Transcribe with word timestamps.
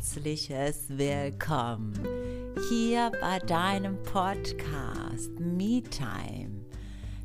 herzliches 0.00 0.86
Willkommen 0.88 1.92
hier 2.70 3.12
bei 3.20 3.38
deinem 3.38 4.02
Podcast 4.02 5.28
Me 5.38 5.82
Time 5.82 6.49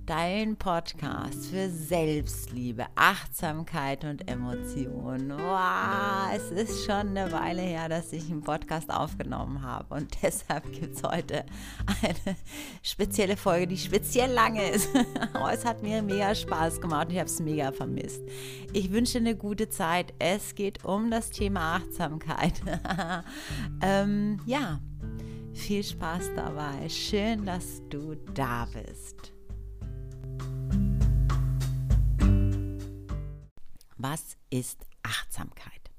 dein 0.06 0.56
Podcast 0.56 1.48
für 1.48 1.70
Selbstliebe, 1.70 2.86
Achtsamkeit 2.96 4.04
und 4.04 4.30
Emotionen. 4.30 5.32
Wow, 5.32 6.32
es 6.34 6.52
ist 6.52 6.86
schon 6.86 7.18
eine 7.18 7.32
Weile 7.32 7.62
her, 7.62 7.90
dass 7.90 8.14
ich 8.14 8.30
einen 8.30 8.42
Podcast 8.42 8.92
aufgenommen 8.92 9.64
habe 9.64 9.96
und 9.96 10.16
deshalb 10.22 10.72
gibt 10.72 10.96
es 10.96 11.04
heute 11.04 11.46
eine 12.04 12.36
spezielle 12.84 13.36
Folge, 13.36 13.68
die 13.68 13.78
speziell 13.78 14.32
lange 14.32 14.70
ist. 14.70 14.90
Aber 15.34 15.54
es 15.54 15.66
hat 15.66 15.82
mir 15.82 16.04
mega 16.04 16.36
Spaß 16.36 16.82
gemacht 16.82 17.08
und 17.08 17.14
ich 17.14 17.20
habe 17.20 17.30
es 17.30 17.40
mega 17.40 17.72
vermisst. 17.72 18.22
Ich 18.74 18.92
wünsche 18.92 19.18
eine 19.18 19.36
gute 19.36 19.70
Zeit. 19.70 20.14
Es 20.20 20.54
geht 20.54 20.86
um 20.86 21.10
das 21.10 21.32
Thema 21.32 21.78
Achtsamkeit. 21.78 22.54
ähm, 23.82 24.40
ja, 24.46 24.80
viel 25.54 25.84
Spaß 25.84 26.32
dabei. 26.36 26.90
Schön, 26.90 27.46
dass 27.46 27.82
du 27.90 28.16
da 28.34 28.68
bist. 28.72 29.35
Was 34.08 34.38
ist 34.52 34.86
Achtsamkeit? 35.02 35.90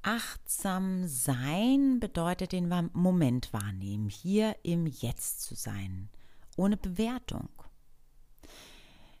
Achtsam 0.00 1.06
sein 1.06 2.00
bedeutet 2.00 2.52
den 2.52 2.72
Moment 2.94 3.52
wahrnehmen, 3.52 4.08
hier 4.08 4.56
im 4.62 4.86
Jetzt 4.86 5.42
zu 5.42 5.54
sein, 5.54 6.08
ohne 6.56 6.78
Bewertung. 6.78 7.50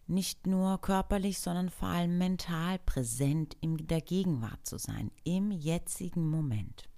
Nicht 0.06 0.46
nur 0.46 0.80
körperlich, 0.80 1.38
sondern 1.38 1.68
vor 1.68 1.88
allem 1.88 2.16
mental 2.16 2.78
präsent 2.78 3.58
in 3.60 3.76
der 3.76 4.00
Gegenwart 4.00 4.64
zu 4.64 4.78
sein, 4.78 5.10
im 5.24 5.50
jetzigen 5.50 6.30
Moment. 6.30 6.88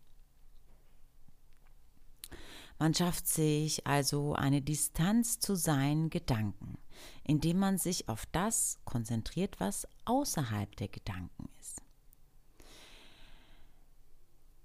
Man 2.78 2.94
schafft 2.94 3.26
sich 3.26 3.84
also 3.84 4.34
eine 4.34 4.62
Distanz 4.62 5.40
zu 5.40 5.56
seinen 5.56 6.08
Gedanken, 6.08 6.78
indem 7.24 7.58
man 7.58 7.78
sich 7.78 8.08
auf 8.08 8.26
das 8.26 8.78
konzentriert, 8.84 9.60
was 9.60 9.86
außerhalb 10.04 10.74
der 10.76 10.88
Gedanken 10.88 11.48
ist. 11.60 11.82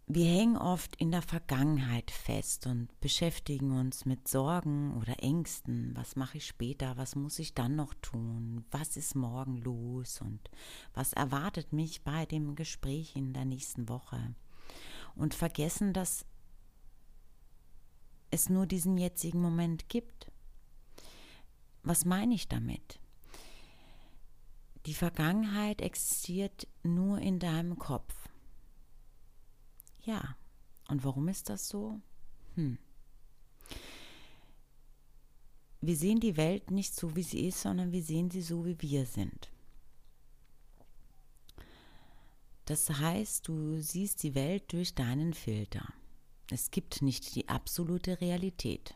Wir 0.09 0.25
hängen 0.25 0.55
oft 0.55 0.95
in 0.95 1.11
der 1.11 1.21
Vergangenheit 1.21 2.11
fest 2.11 2.65
und 2.65 2.87
beschäftigen 3.01 3.77
uns 3.77 4.05
mit 4.05 4.29
Sorgen 4.29 4.95
oder 4.95 5.21
Ängsten. 5.21 5.91
Was 5.95 6.15
mache 6.15 6.37
ich 6.37 6.47
später? 6.47 6.95
Was 6.95 7.17
muss 7.17 7.39
ich 7.39 7.53
dann 7.53 7.75
noch 7.75 7.93
tun? 7.95 8.63
Was 8.71 8.95
ist 8.95 9.15
morgen 9.15 9.57
los? 9.57 10.21
Und 10.21 10.49
was 10.93 11.11
erwartet 11.11 11.73
mich 11.73 12.05
bei 12.05 12.25
dem 12.25 12.55
Gespräch 12.55 13.17
in 13.17 13.33
der 13.33 13.43
nächsten 13.43 13.89
Woche? 13.89 14.33
Und 15.13 15.33
vergessen, 15.33 15.91
dass 15.91 16.25
es 18.31 18.49
nur 18.49 18.65
diesen 18.65 18.97
jetzigen 18.97 19.41
Moment 19.41 19.89
gibt. 19.89 20.31
Was 21.87 22.03
meine 22.03 22.33
ich 22.33 22.49
damit? 22.49 22.99
Die 24.87 24.93
Vergangenheit 24.93 25.79
existiert 25.79 26.67
nur 26.83 27.19
in 27.19 27.39
deinem 27.39 27.79
Kopf. 27.79 28.13
Ja, 30.03 30.35
und 30.89 31.05
warum 31.05 31.29
ist 31.29 31.47
das 31.47 31.69
so? 31.69 32.01
Hm. 32.55 32.77
Wir 35.79 35.95
sehen 35.95 36.19
die 36.19 36.35
Welt 36.35 36.71
nicht 36.71 36.93
so, 36.93 37.15
wie 37.15 37.23
sie 37.23 37.47
ist, 37.47 37.61
sondern 37.61 37.93
wir 37.93 38.03
sehen 38.03 38.31
sie 38.31 38.41
so, 38.41 38.65
wie 38.65 38.81
wir 38.81 39.05
sind. 39.05 39.49
Das 42.65 42.89
heißt, 42.89 43.47
du 43.47 43.79
siehst 43.79 44.23
die 44.23 44.35
Welt 44.35 44.73
durch 44.73 44.93
deinen 44.93 45.33
Filter. 45.33 45.93
Es 46.51 46.69
gibt 46.69 47.01
nicht 47.01 47.33
die 47.33 47.47
absolute 47.47 48.19
Realität. 48.19 48.93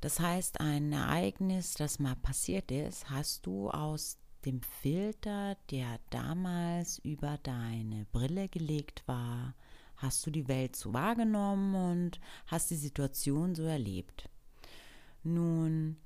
Das 0.00 0.18
heißt, 0.18 0.60
ein 0.60 0.92
Ereignis, 0.92 1.74
das 1.74 1.98
mal 1.98 2.16
passiert 2.16 2.70
ist, 2.70 3.10
hast 3.10 3.46
du 3.46 3.70
aus 3.70 4.18
dem 4.46 4.62
Filter, 4.62 5.56
der 5.70 6.00
damals 6.08 6.98
über 7.00 7.38
deine 7.42 8.06
Brille 8.10 8.48
gelegt 8.48 9.02
war, 9.06 9.54
hast 9.96 10.26
du 10.26 10.30
die 10.30 10.48
Welt 10.48 10.76
so 10.76 10.94
wahrgenommen 10.94 11.74
und 11.74 12.20
hast 12.46 12.70
die 12.70 12.76
Situation 12.76 13.54
so 13.54 13.64
erlebt. 13.64 14.30
Nun, 15.22 15.98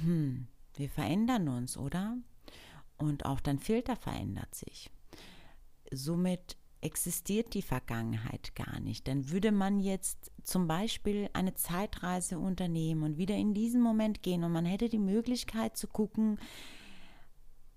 hm, 0.00 0.46
wir 0.76 0.88
verändern 0.88 1.48
uns, 1.48 1.76
oder? 1.76 2.16
Und 2.96 3.26
auch 3.26 3.40
dein 3.40 3.58
Filter 3.58 3.96
verändert 3.96 4.54
sich. 4.54 4.90
Somit 5.90 6.56
existiert 6.84 7.54
die 7.54 7.62
Vergangenheit 7.62 8.54
gar 8.54 8.78
nicht. 8.80 9.08
Dann 9.08 9.30
würde 9.30 9.52
man 9.52 9.80
jetzt 9.80 10.30
zum 10.42 10.68
Beispiel 10.68 11.30
eine 11.32 11.54
Zeitreise 11.54 12.38
unternehmen 12.38 13.02
und 13.02 13.18
wieder 13.18 13.34
in 13.34 13.54
diesen 13.54 13.80
Moment 13.80 14.22
gehen 14.22 14.44
und 14.44 14.52
man 14.52 14.66
hätte 14.66 14.88
die 14.88 14.98
Möglichkeit 14.98 15.76
zu 15.76 15.88
gucken, 15.88 16.38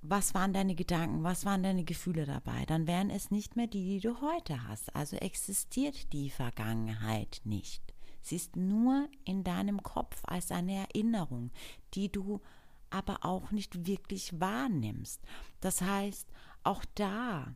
was 0.02 0.34
waren 0.34 0.54
deine 0.54 0.76
Gedanken, 0.76 1.24
was 1.24 1.46
waren 1.46 1.64
deine 1.64 1.84
Gefühle 1.84 2.26
dabei, 2.26 2.66
dann 2.66 2.88
wären 2.88 3.10
es 3.10 3.32
nicht 3.32 3.56
mehr 3.56 3.68
die, 3.68 3.84
die 3.84 4.00
du 4.00 4.22
heute 4.22 4.68
hast. 4.68 4.96
Also 4.96 5.18
existiert 5.18 6.14
die 6.14 6.30
Vergangenheit 6.30 7.42
nicht. 7.44 7.82
Sie 8.22 8.36
ist 8.36 8.56
nur 8.56 9.08
in 9.24 9.44
deinem 9.44 9.82
Kopf 9.84 10.22
als 10.26 10.52
eine 10.52 10.76
Erinnerung, 10.76 11.52
die 11.94 12.12
du 12.12 12.42
aber 12.90 13.26
auch 13.26 13.52
nicht 13.52 13.88
wirklich 13.88 14.40
wahrnimmst. 14.40 15.22
Das 15.60 15.82
heißt, 15.82 16.28
auch 16.64 16.84
da 16.96 17.56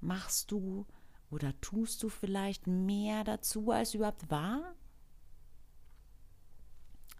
Machst 0.00 0.50
du 0.50 0.86
oder 1.30 1.58
tust 1.60 2.02
du 2.02 2.08
vielleicht 2.08 2.66
mehr 2.66 3.24
dazu, 3.24 3.70
als 3.70 3.94
überhaupt 3.94 4.30
war? 4.30 4.74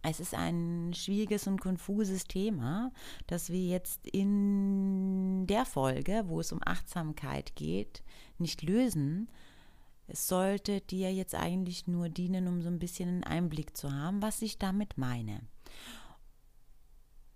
Es 0.02 0.20
ist 0.20 0.34
ein 0.34 0.92
schwieriges 0.94 1.48
und 1.48 1.60
konfuses 1.60 2.24
Thema, 2.24 2.92
das 3.26 3.50
wir 3.50 3.66
jetzt 3.66 4.06
in 4.06 5.48
der 5.48 5.64
Folge, 5.64 6.24
wo 6.28 6.38
es 6.38 6.52
um 6.52 6.60
Achtsamkeit 6.64 7.56
geht, 7.56 8.04
nicht 8.38 8.62
lösen. 8.62 9.28
Es 10.06 10.28
sollte 10.28 10.80
dir 10.80 11.12
jetzt 11.12 11.34
eigentlich 11.34 11.88
nur 11.88 12.08
dienen, 12.08 12.46
um 12.46 12.62
so 12.62 12.68
ein 12.68 12.78
bisschen 12.78 13.08
einen 13.08 13.24
Einblick 13.24 13.76
zu 13.76 13.92
haben, 13.92 14.22
was 14.22 14.42
ich 14.42 14.58
damit 14.58 14.96
meine. 14.96 15.40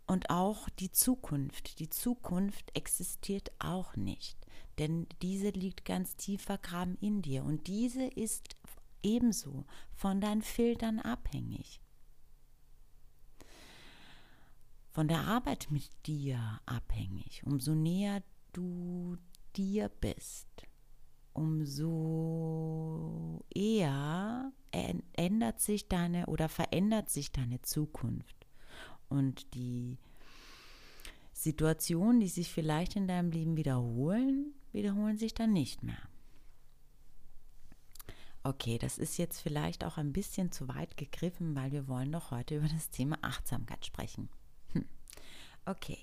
Und 0.07 0.31
auch 0.31 0.69
die 0.69 0.93
Zukunft. 0.93 1.81
Die 1.81 1.91
Zukunft 1.91 2.71
existiert 2.77 3.51
auch 3.59 3.97
nicht 3.97 4.40
denn 4.79 5.07
diese 5.23 5.51
liegt 5.51 5.85
ganz 5.85 6.17
tief 6.17 6.43
vergraben 6.43 6.97
in 7.01 7.23
dir 7.23 7.45
und 7.45 7.67
diese 7.67 8.05
ist 8.05 8.57
ebenso 9.03 9.65
von 9.95 10.21
deinen 10.21 10.43
Filtern 10.43 10.99
abhängig. 11.01 11.81
Von 14.91 15.09
der 15.09 15.21
Arbeit 15.21 15.69
mit 15.71 15.89
dir 16.07 16.61
abhängig. 16.67 17.43
Umso 17.45 17.75
näher 17.75 18.23
du 18.53 19.17
dir 19.57 19.89
bist, 19.89 20.49
umso 21.33 22.25
eher 23.55 24.53
ändert 24.73 25.61
sich 25.61 25.89
deine 25.89 26.27
oder 26.27 26.49
verändert 26.49 27.09
sich 27.09 27.33
deine 27.33 27.63
Zukunft. 27.63 28.37
Und 29.09 29.55
die 29.55 29.99
Situationen, 31.41 32.21
die 32.21 32.29
sich 32.29 32.53
vielleicht 32.53 32.97
in 32.97 33.09
deinem 33.09 33.31
Leben 33.31 33.57
wiederholen, 33.57 34.53
wiederholen 34.73 35.17
sich 35.17 35.33
dann 35.33 35.55
nicht 35.55 35.83
mehr. 35.83 35.97
Okay, 38.43 38.77
das 38.77 38.99
ist 38.99 39.17
jetzt 39.17 39.41
vielleicht 39.41 39.83
auch 39.85 39.97
ein 39.97 40.13
bisschen 40.13 40.53
zu 40.53 40.69
weit 40.69 40.99
gegriffen, 40.99 41.57
weil 41.57 41.73
wir 41.73 41.89
wollen 41.89 42.13
doch 42.13 42.31
heute 42.31 42.59
über 42.59 42.69
das 42.69 42.91
Thema 42.91 43.17
Achtsamkeit 43.23 43.87
sprechen. 43.87 44.29
Hm. 44.73 44.85
Okay, 45.65 45.97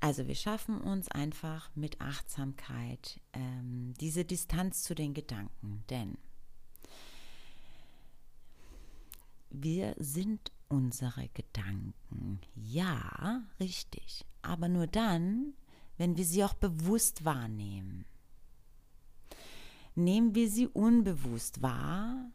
also 0.00 0.26
wir 0.26 0.34
schaffen 0.34 0.80
uns 0.80 1.08
einfach 1.08 1.70
mit 1.76 2.00
Achtsamkeit 2.00 3.20
ähm, 3.32 3.94
diese 4.00 4.24
Distanz 4.24 4.82
zu 4.82 4.96
den 4.96 5.14
Gedanken, 5.14 5.84
denn 5.88 6.18
wir 9.50 9.94
sind 9.98 10.50
unsere 10.68 11.28
Gedanken. 11.28 12.40
Ja, 12.54 13.42
richtig, 13.60 14.24
aber 14.42 14.68
nur 14.68 14.86
dann, 14.86 15.54
wenn 15.96 16.16
wir 16.16 16.24
sie 16.24 16.44
auch 16.44 16.54
bewusst 16.54 17.24
wahrnehmen. 17.24 18.04
Nehmen 19.94 20.34
wir 20.34 20.50
sie 20.50 20.66
unbewusst 20.66 21.62
wahr, 21.62 22.30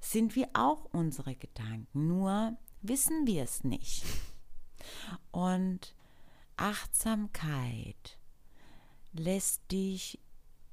sind 0.00 0.36
wir 0.36 0.48
auch 0.52 0.84
unsere 0.92 1.34
Gedanken, 1.34 2.08
nur 2.08 2.56
wissen 2.82 3.26
wir 3.26 3.42
es 3.42 3.64
nicht. 3.64 4.04
Und 5.30 5.94
Achtsamkeit 6.56 8.18
lässt 9.12 9.70
dich 9.72 10.20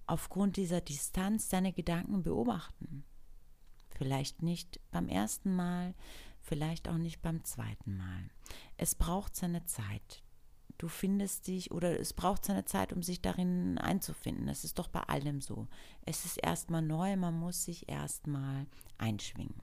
aufgrund 0.06 0.57
dieser 0.57 0.81
Distanz 0.81 1.50
deine 1.50 1.74
Gedanken 1.74 2.24
beobachten. 2.24 3.04
Vielleicht 3.89 4.42
nicht 4.42 4.80
beim 4.92 5.07
ersten 5.07 5.56
Mal, 5.56 5.94
vielleicht 6.43 6.87
auch 6.87 6.97
nicht 6.97 7.21
beim 7.21 7.43
zweiten 7.43 7.97
Mal. 7.97 8.29
Es 8.77 8.93
braucht 8.93 9.35
seine 9.35 9.65
Zeit 9.65 10.23
du 10.77 10.87
findest 10.89 11.47
dich 11.47 11.71
oder 11.71 11.97
es 11.99 12.13
braucht 12.13 12.45
seine 12.45 12.65
Zeit, 12.65 12.93
um 12.93 13.03
sich 13.03 13.21
darin 13.21 13.77
einzufinden. 13.77 14.47
Das 14.47 14.63
ist 14.63 14.79
doch 14.79 14.87
bei 14.89 15.01
allem 15.01 15.41
so. 15.41 15.67
Es 16.01 16.25
ist 16.25 16.37
erstmal 16.37 16.81
neu, 16.81 17.15
man 17.15 17.39
muss 17.39 17.63
sich 17.63 17.87
erstmal 17.89 18.67
einschwingen. 18.97 19.61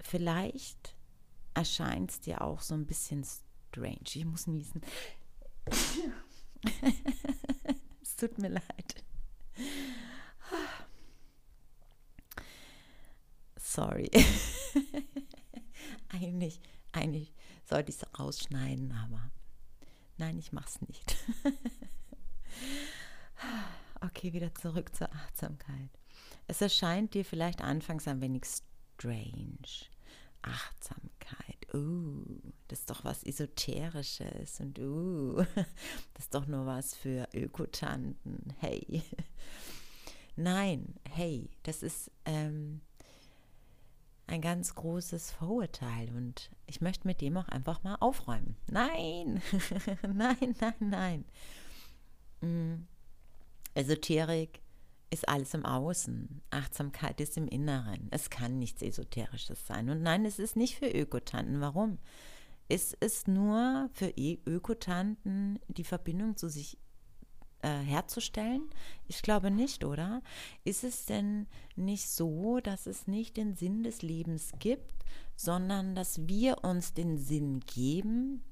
Vielleicht 0.00 0.94
erscheint 1.54 2.12
es 2.12 2.20
dir 2.20 2.42
auch 2.42 2.60
so 2.60 2.74
ein 2.74 2.86
bisschen 2.86 3.24
strange. 3.24 4.04
Ich 4.14 4.24
muss 4.24 4.46
niesen. 4.46 4.80
es 8.00 8.14
tut 8.14 8.38
mir 8.38 8.50
leid. 8.50 9.05
Sorry. 13.66 14.08
eigentlich, 16.08 16.60
eigentlich 16.92 17.34
sollte 17.64 17.90
ich 17.90 17.96
es 17.96 18.18
rausschneiden, 18.18 18.92
aber 18.92 19.32
nein, 20.18 20.38
ich 20.38 20.52
mache 20.52 20.68
es 20.68 20.80
nicht. 20.82 21.16
okay, 24.00 24.32
wieder 24.32 24.54
zurück 24.54 24.94
zur 24.94 25.12
Achtsamkeit. 25.12 25.90
Es 26.46 26.60
erscheint 26.60 27.14
dir 27.14 27.24
vielleicht 27.24 27.60
anfangs 27.60 28.06
ein 28.06 28.20
wenig 28.20 28.44
strange. 28.44 29.88
Achtsamkeit, 30.42 31.74
uh, 31.74 32.24
das 32.68 32.80
ist 32.80 32.90
doch 32.90 33.02
was 33.02 33.24
Esoterisches 33.24 34.60
und 34.60 34.78
uh, 34.78 35.38
das 36.14 36.26
ist 36.26 36.34
doch 36.34 36.46
nur 36.46 36.66
was 36.66 36.94
für 36.94 37.28
Ökotanten, 37.34 38.54
hey. 38.60 39.02
Nein, 40.36 40.94
hey, 41.10 41.50
das 41.64 41.82
ist 41.82 42.12
ähm, 42.26 42.80
ein 44.26 44.40
ganz 44.40 44.74
großes 44.74 45.30
Vorurteil 45.30 46.10
und 46.14 46.50
ich 46.66 46.80
möchte 46.80 47.06
mit 47.06 47.20
dem 47.20 47.36
auch 47.36 47.48
einfach 47.48 47.82
mal 47.82 47.96
aufräumen. 47.96 48.56
Nein, 48.70 49.40
nein, 50.02 50.54
nein, 50.60 50.74
nein. 50.80 51.24
Mm. 52.40 52.86
Esoterik 53.74 54.62
ist 55.10 55.28
alles 55.28 55.54
im 55.54 55.64
Außen. 55.64 56.42
Achtsamkeit 56.50 57.20
ist 57.20 57.36
im 57.36 57.46
Inneren. 57.46 58.08
Es 58.10 58.30
kann 58.30 58.58
nichts 58.58 58.82
Esoterisches 58.82 59.66
sein. 59.66 59.90
Und 59.90 60.02
nein, 60.02 60.24
es 60.24 60.38
ist 60.38 60.56
nicht 60.56 60.76
für 60.76 60.88
Ökotanten. 60.88 61.60
Warum? 61.60 61.98
Es 62.68 62.94
ist 62.94 63.28
nur 63.28 63.88
für 63.92 64.12
Ökotanten 64.16 65.60
die 65.68 65.84
Verbindung 65.84 66.36
zu 66.36 66.48
sich 66.48 66.78
äh, 67.66 67.84
herzustellen? 67.84 68.62
Ich 69.08 69.22
glaube 69.22 69.50
nicht, 69.50 69.84
oder? 69.84 70.22
Ist 70.64 70.84
es 70.84 71.04
denn 71.04 71.46
nicht 71.74 72.08
so, 72.08 72.60
dass 72.60 72.86
es 72.86 73.08
nicht 73.08 73.36
den 73.36 73.56
Sinn 73.56 73.82
des 73.82 74.02
Lebens 74.02 74.52
gibt, 74.60 75.04
sondern 75.34 75.94
dass 75.94 76.28
wir 76.28 76.62
uns 76.64 76.94
den 76.94 77.18
Sinn 77.18 77.60
geben? 77.60 78.42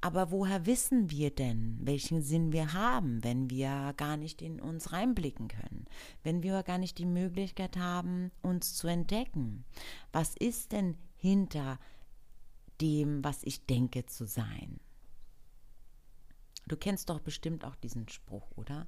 Aber 0.00 0.30
woher 0.30 0.66
wissen 0.66 1.10
wir 1.10 1.30
denn, 1.30 1.78
welchen 1.80 2.22
Sinn 2.22 2.52
wir 2.52 2.72
haben, 2.74 3.22
wenn 3.24 3.48
wir 3.48 3.94
gar 3.96 4.16
nicht 4.16 4.42
in 4.42 4.60
uns 4.60 4.92
reinblicken 4.92 5.48
können, 5.48 5.86
wenn 6.22 6.42
wir 6.42 6.62
gar 6.62 6.78
nicht 6.78 6.98
die 6.98 7.06
Möglichkeit 7.06 7.76
haben, 7.76 8.30
uns 8.42 8.74
zu 8.74 8.86
entdecken? 8.86 9.64
Was 10.12 10.36
ist 10.36 10.72
denn 10.72 10.96
hinter 11.16 11.78
dem, 12.80 13.24
was 13.24 13.44
ich 13.44 13.66
denke 13.66 14.04
zu 14.04 14.26
sein? 14.26 14.80
Du 16.66 16.76
kennst 16.76 17.10
doch 17.10 17.20
bestimmt 17.20 17.64
auch 17.64 17.76
diesen 17.76 18.08
Spruch, 18.08 18.50
oder? 18.56 18.86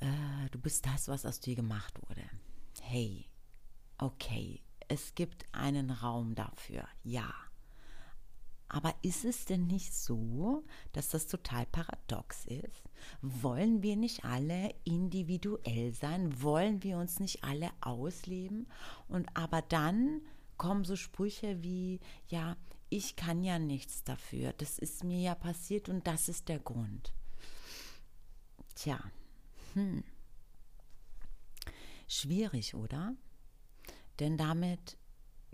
Äh, 0.00 0.48
du 0.50 0.58
bist 0.58 0.86
das, 0.86 1.08
was 1.08 1.24
aus 1.24 1.40
dir 1.40 1.54
gemacht 1.54 1.94
wurde. 2.08 2.24
Hey, 2.82 3.26
okay, 3.98 4.60
es 4.88 5.14
gibt 5.14 5.46
einen 5.52 5.90
Raum 5.90 6.34
dafür, 6.34 6.86
ja. 7.02 7.32
Aber 8.68 8.94
ist 9.02 9.24
es 9.24 9.44
denn 9.44 9.66
nicht 9.68 9.94
so, 9.94 10.64
dass 10.92 11.10
das 11.10 11.26
total 11.26 11.64
paradox 11.66 12.44
ist? 12.46 12.82
Wollen 13.22 13.82
wir 13.82 13.94
nicht 13.96 14.24
alle 14.24 14.74
individuell 14.84 15.94
sein? 15.94 16.42
Wollen 16.42 16.82
wir 16.82 16.98
uns 16.98 17.20
nicht 17.20 17.44
alle 17.44 17.70
ausleben? 17.80 18.66
Und 19.06 19.28
aber 19.36 19.62
dann 19.62 20.22
kommen 20.56 20.84
so 20.84 20.96
Sprüche 20.96 21.62
wie, 21.62 22.00
ja, 22.28 22.56
ich 22.94 23.16
kann 23.16 23.42
ja 23.42 23.58
nichts 23.58 24.04
dafür. 24.04 24.52
Das 24.52 24.78
ist 24.78 25.02
mir 25.02 25.20
ja 25.20 25.34
passiert 25.34 25.88
und 25.88 26.06
das 26.06 26.28
ist 26.28 26.48
der 26.48 26.60
Grund. 26.60 27.12
Tja, 28.74 28.98
hm. 29.74 30.04
Schwierig, 32.06 32.74
oder? 32.74 33.14
Denn 34.20 34.36
damit 34.36 34.96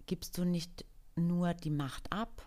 gibst 0.06 0.36
du 0.36 0.44
nicht 0.44 0.84
nur 1.16 1.54
die 1.54 1.70
Macht 1.70 2.12
ab, 2.12 2.46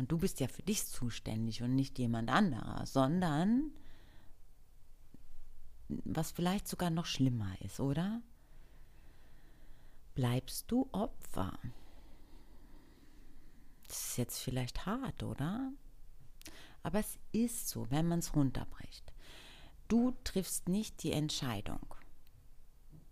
und 0.00 0.10
du 0.10 0.16
bist 0.16 0.40
ja 0.40 0.48
für 0.48 0.62
dich 0.62 0.86
zuständig 0.86 1.62
und 1.62 1.74
nicht 1.74 1.98
jemand 1.98 2.30
anderer, 2.30 2.86
sondern 2.86 3.70
was 5.88 6.30
vielleicht 6.30 6.66
sogar 6.66 6.88
noch 6.88 7.04
schlimmer 7.04 7.54
ist, 7.60 7.80
oder? 7.80 8.22
Bleibst 10.14 10.70
du 10.70 10.88
Opfer? 10.92 11.58
Das 13.90 14.10
ist 14.10 14.18
jetzt 14.18 14.38
vielleicht 14.38 14.86
hart, 14.86 15.24
oder? 15.24 15.72
Aber 16.84 17.00
es 17.00 17.18
ist 17.32 17.68
so, 17.68 17.90
wenn 17.90 18.06
man 18.06 18.20
es 18.20 18.36
runterbricht. 18.36 19.12
Du 19.88 20.12
triffst 20.22 20.68
nicht 20.68 21.02
die 21.02 21.10
Entscheidung, 21.10 21.84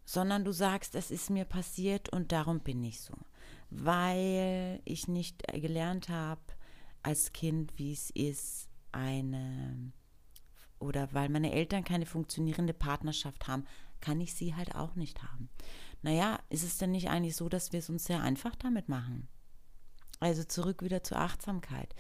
sondern 0.05 0.45
du 0.45 0.53
sagst, 0.53 0.95
es 0.95 1.11
ist 1.11 1.31
mir 1.31 1.45
passiert 1.45 2.11
und 2.11 2.31
darum 2.31 2.61
bin 2.61 2.85
ich 2.85 3.01
so, 3.01 3.13
weil 3.71 4.81
ich 4.85 5.09
nicht 5.09 5.43
gelernt 5.49 6.11
habe, 6.11 6.43
als 7.03 7.33
Kind, 7.33 7.77
wie 7.77 7.93
es 7.93 8.11
ist, 8.11 8.69
eine 8.93 9.93
oder 10.79 11.13
weil 11.13 11.29
meine 11.29 11.51
Eltern 11.51 11.83
keine 11.83 12.07
funktionierende 12.07 12.73
Partnerschaft 12.73 13.49
haben, 13.49 13.65
kann 14.01 14.21
ich 14.21 14.33
sie 14.33 14.55
halt 14.55 14.77
auch 14.77 14.95
nicht 14.95 15.25
haben. 15.25 15.49
Naja, 16.03 16.39
ist 16.51 16.63
es 16.63 16.79
denn 16.79 16.93
nicht 16.93 17.11
eigentlich 17.11 17.35
so, 17.35 17.49
dass 17.49 17.73
wir 17.73 17.81
es 17.81 17.91
uns 17.91 18.05
sehr 18.05 18.23
einfach 18.23 18.55
damit 18.55 18.89
machen? 18.89 19.27
Also 20.21 20.45
zurück 20.45 20.83
wieder 20.83 21.03
zur 21.03 21.19
Achtsamkeit. 21.19 21.95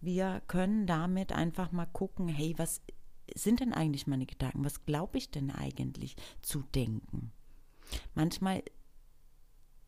Wir 0.00 0.42
können 0.46 0.86
damit 0.86 1.32
einfach 1.32 1.72
mal 1.72 1.86
gucken, 1.86 2.28
hey, 2.28 2.54
was 2.56 2.80
sind 3.34 3.60
denn 3.60 3.72
eigentlich 3.72 4.06
meine 4.06 4.26
Gedanken? 4.26 4.64
Was 4.64 4.84
glaube 4.86 5.18
ich 5.18 5.30
denn 5.30 5.50
eigentlich 5.50 6.16
zu 6.42 6.62
denken? 6.74 7.32
Manchmal 8.14 8.62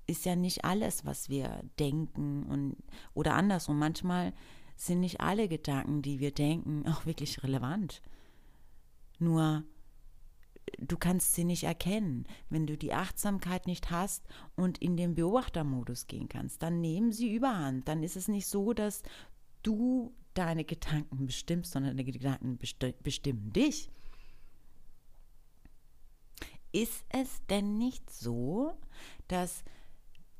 ist 0.06 0.24
ja 0.24 0.36
nicht 0.36 0.64
alles, 0.64 1.04
was 1.04 1.28
wir 1.28 1.62
denken 1.78 2.44
und 2.44 2.76
oder 3.14 3.34
andersrum. 3.34 3.78
Manchmal 3.78 4.32
sind 4.76 5.00
nicht 5.00 5.20
alle 5.20 5.48
Gedanken, 5.48 6.02
die 6.02 6.20
wir 6.20 6.32
denken, 6.32 6.86
auch 6.88 7.06
wirklich 7.06 7.42
relevant. 7.42 8.02
Nur 9.18 9.64
du 10.78 10.96
kannst 10.96 11.34
sie 11.34 11.44
nicht 11.44 11.64
erkennen. 11.64 12.26
Wenn 12.48 12.66
du 12.66 12.76
die 12.76 12.92
Achtsamkeit 12.92 13.66
nicht 13.66 13.90
hast 13.90 14.24
und 14.56 14.78
in 14.78 14.96
den 14.96 15.14
Beobachtermodus 15.14 16.06
gehen 16.06 16.28
kannst, 16.28 16.62
dann 16.62 16.80
nehmen 16.80 17.12
sie 17.12 17.34
überhand. 17.34 17.88
Dann 17.88 18.02
ist 18.02 18.16
es 18.16 18.28
nicht 18.28 18.46
so, 18.46 18.72
dass 18.72 19.02
du 19.62 20.14
deine 20.34 20.64
Gedanken 20.64 21.26
bestimmst, 21.26 21.72
sondern 21.72 21.96
deine 21.96 22.10
Gedanken 22.10 22.58
bestimmen 23.02 23.52
dich. 23.52 23.90
Ist 26.72 27.04
es 27.10 27.44
denn 27.50 27.76
nicht 27.76 28.08
so, 28.10 28.74
dass 29.28 29.62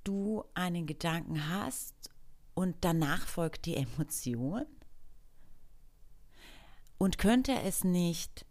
du 0.02 0.44
einen 0.54 0.86
Gedanken 0.86 1.48
hast 1.48 1.94
und 2.54 2.76
danach 2.80 3.26
folgt 3.26 3.66
die 3.66 3.76
Emotion? 3.76 4.64
Und 6.96 7.18
könnte 7.18 7.52
es 7.52 7.84
nicht 7.84 8.46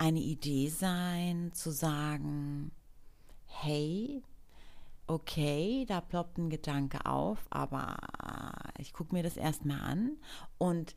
eine 0.00 0.20
Idee 0.20 0.70
sein, 0.70 1.52
zu 1.52 1.70
sagen, 1.70 2.72
hey, 3.44 4.22
okay, 5.06 5.84
da 5.86 6.00
ploppt 6.00 6.38
ein 6.38 6.48
Gedanke 6.48 7.04
auf, 7.04 7.46
aber 7.50 7.98
ich 8.78 8.94
gucke 8.94 9.14
mir 9.14 9.22
das 9.22 9.36
erstmal 9.36 9.80
an 9.80 10.16
und 10.56 10.96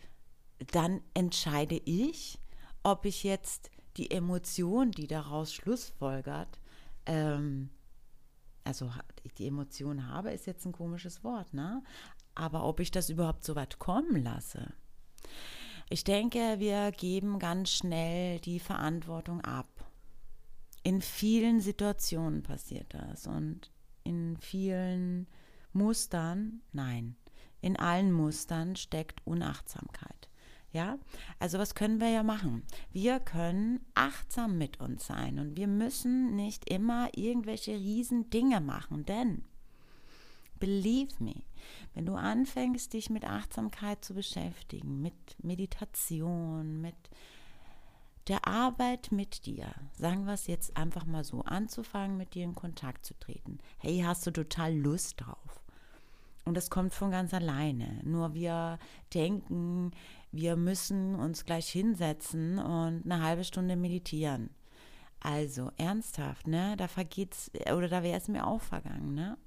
dann 0.71 1.01
entscheide 1.13 1.81
ich, 1.83 2.39
ob 2.81 3.03
ich 3.03 3.25
jetzt 3.25 3.71
die 3.97 4.09
Emotion, 4.09 4.91
die 4.91 5.07
daraus 5.07 5.53
schlussfolgert, 5.53 6.61
ähm, 7.05 7.71
also 8.63 8.89
die 9.37 9.47
Emotion 9.47 10.07
habe, 10.07 10.31
ist 10.31 10.47
jetzt 10.47 10.65
ein 10.65 10.71
komisches 10.71 11.25
Wort, 11.25 11.53
ne? 11.53 11.83
Aber 12.35 12.63
ob 12.63 12.79
ich 12.79 12.89
das 12.89 13.09
überhaupt 13.09 13.43
so 13.43 13.55
weit 13.57 13.79
kommen 13.79 14.23
lasse. 14.23 14.73
Ich 15.89 16.03
denke, 16.03 16.55
wir 16.59 16.91
geben 16.91 17.39
ganz 17.39 17.71
schnell 17.71 18.39
die 18.39 18.59
Verantwortung 18.59 19.41
ab. 19.41 19.67
In 20.83 21.01
vielen 21.01 21.61
Situationen 21.61 22.43
passiert 22.43 22.93
das 22.93 23.27
und 23.27 23.71
in 24.03 24.37
vielen 24.37 25.27
Mustern, 25.71 26.61
nein, 26.71 27.15
in 27.61 27.77
allen 27.77 28.11
Mustern 28.11 28.75
steckt 28.75 29.25
Unachtsamkeit. 29.25 30.29
Ja, 30.71 30.97
also 31.37 31.59
was 31.59 31.75
können 31.75 31.99
wir 32.01 32.09
ja 32.09 32.23
machen? 32.23 32.63
Wir 32.91 33.19
können 33.19 33.79
achtsam 33.93 34.57
mit 34.57 34.79
uns 34.79 35.05
sein 35.05 35.37
und 35.37 35.55
wir 35.55 35.67
müssen 35.67 36.35
nicht 36.35 36.67
immer 36.69 37.09
irgendwelche 37.15 37.73
riesen 37.73 38.31
Dinge 38.31 38.59
machen, 38.59 39.05
denn 39.05 39.43
Believe 40.59 41.11
me, 41.19 41.43
wenn 41.93 42.05
du 42.05 42.15
anfängst, 42.15 42.93
dich 42.93 43.09
mit 43.09 43.25
Achtsamkeit 43.25 44.03
zu 44.03 44.13
beschäftigen, 44.13 45.01
mit 45.01 45.13
Meditation, 45.43 46.81
mit 46.81 46.95
der 48.27 48.47
Arbeit 48.47 49.11
mit 49.11 49.45
dir, 49.45 49.73
sagen 49.97 50.25
wir 50.25 50.33
es 50.33 50.47
jetzt 50.47 50.77
einfach 50.77 51.05
mal 51.05 51.25
so, 51.25 51.41
anzufangen, 51.41 52.17
mit 52.17 52.35
dir 52.35 52.45
in 52.45 52.55
Kontakt 52.55 53.05
zu 53.05 53.13
treten. 53.19 53.59
Hey, 53.79 54.01
hast 54.05 54.25
du 54.25 54.31
total 54.31 54.73
Lust 54.73 55.19
drauf? 55.19 55.61
Und 56.45 56.55
das 56.55 56.69
kommt 56.69 56.93
von 56.93 57.11
ganz 57.11 57.33
alleine. 57.33 58.01
Nur 58.03 58.33
wir 58.33 58.79
denken, 59.13 59.91
wir 60.31 60.55
müssen 60.55 61.15
uns 61.15 61.45
gleich 61.45 61.69
hinsetzen 61.69 62.59
und 62.59 63.03
eine 63.05 63.21
halbe 63.21 63.43
Stunde 63.43 63.75
meditieren. 63.75 64.49
Also 65.19 65.71
ernsthaft, 65.77 66.47
ne? 66.47 66.75
Da 66.77 66.89
vergeht's, 66.89 67.49
oder 67.73 67.87
da 67.87 68.03
wäre 68.03 68.17
es 68.17 68.27
mir 68.27 68.45
auch 68.45 68.61
vergangen, 68.61 69.13
ne? 69.13 69.37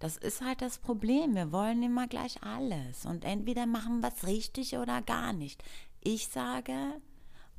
Das 0.00 0.16
ist 0.16 0.40
halt 0.40 0.62
das 0.62 0.78
Problem. 0.78 1.34
Wir 1.34 1.52
wollen 1.52 1.82
immer 1.82 2.08
gleich 2.08 2.42
alles. 2.42 3.04
Und 3.04 3.24
entweder 3.24 3.66
machen 3.66 4.00
wir 4.00 4.08
es 4.08 4.26
richtig 4.26 4.76
oder 4.76 5.02
gar 5.02 5.32
nicht. 5.32 5.62
Ich 6.00 6.28
sage, 6.28 6.74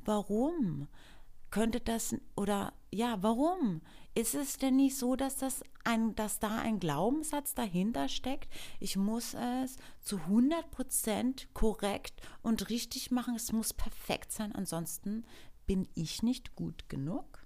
warum? 0.04 0.88
Könnte 1.50 1.80
das 1.80 2.16
oder 2.34 2.72
ja, 2.90 3.22
warum? 3.22 3.80
Ist 4.14 4.34
es 4.34 4.58
denn 4.58 4.76
nicht 4.76 4.96
so, 4.96 5.16
dass 5.16 5.36
das 5.36 5.62
ein, 5.84 6.14
dass 6.14 6.38
da 6.40 6.58
ein 6.58 6.80
Glaubenssatz 6.80 7.54
dahinter 7.54 8.08
steckt? 8.08 8.52
Ich 8.80 8.96
muss 8.96 9.34
es 9.34 9.76
zu 10.00 10.16
100% 10.16 11.46
korrekt 11.54 12.20
und 12.42 12.70
richtig 12.70 13.10
machen. 13.10 13.36
Es 13.36 13.52
muss 13.52 13.72
perfekt 13.72 14.32
sein, 14.32 14.52
ansonsten 14.54 15.24
bin 15.66 15.88
ich 15.94 16.22
nicht 16.22 16.56
gut 16.56 16.88
genug. 16.88 17.41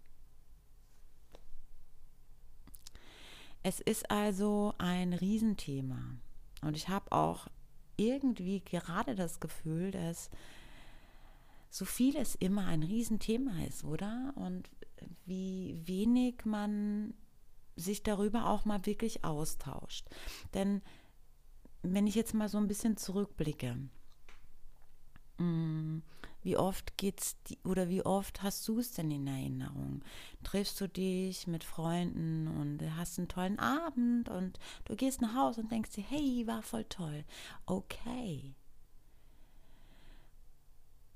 Es 3.66 3.80
ist 3.80 4.12
also 4.12 4.74
ein 4.78 5.12
Riesenthema. 5.12 5.98
Und 6.62 6.76
ich 6.76 6.88
habe 6.88 7.10
auch 7.10 7.48
irgendwie 7.96 8.60
gerade 8.60 9.16
das 9.16 9.40
Gefühl, 9.40 9.90
dass 9.90 10.30
so 11.68 11.84
vieles 11.84 12.36
immer 12.36 12.66
ein 12.66 12.84
Riesenthema 12.84 13.64
ist, 13.64 13.82
oder? 13.82 14.32
Und 14.36 14.70
wie 15.24 15.80
wenig 15.84 16.44
man 16.44 17.14
sich 17.74 18.04
darüber 18.04 18.48
auch 18.50 18.66
mal 18.66 18.86
wirklich 18.86 19.24
austauscht. 19.24 20.06
Denn 20.54 20.80
wenn 21.82 22.06
ich 22.06 22.14
jetzt 22.14 22.34
mal 22.34 22.48
so 22.48 22.58
ein 22.58 22.68
bisschen 22.68 22.96
zurückblicke, 22.96 23.78
mm, 25.38 25.98
wie 26.46 26.56
oft 26.56 26.96
geht's 26.96 27.36
oder 27.64 27.88
wie 27.88 28.06
oft 28.06 28.44
hast 28.44 28.66
du 28.68 28.78
es 28.78 28.92
denn 28.92 29.10
in 29.10 29.26
Erinnerung? 29.26 30.04
Triffst 30.44 30.80
du 30.80 30.88
dich 30.88 31.48
mit 31.48 31.64
Freunden 31.64 32.46
und 32.46 32.80
hast 32.96 33.18
einen 33.18 33.26
tollen 33.26 33.58
Abend 33.58 34.28
und 34.28 34.60
du 34.84 34.94
gehst 34.94 35.20
nach 35.20 35.34
Hause 35.34 35.62
und 35.62 35.72
denkst 35.72 35.90
dir, 35.90 36.04
hey, 36.04 36.46
war 36.46 36.62
voll 36.62 36.84
toll. 36.84 37.24
Okay, 37.66 38.54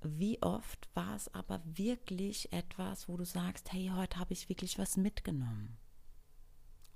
wie 0.03 0.43
oft 0.43 0.89
war 0.95 1.15
es 1.15 1.33
aber 1.33 1.63
wirklich 1.65 2.53
etwas, 2.53 3.09
wo 3.09 3.17
du 3.17 3.25
sagst, 3.25 3.73
hey, 3.73 3.93
heute 3.95 4.19
habe 4.19 4.33
ich 4.33 4.49
wirklich 4.49 4.79
was 4.79 4.97
mitgenommen? 4.97 5.77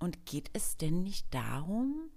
Und 0.00 0.26
geht 0.26 0.50
es 0.54 0.76
denn 0.76 1.04
nicht 1.04 1.32
darum, 1.32 2.10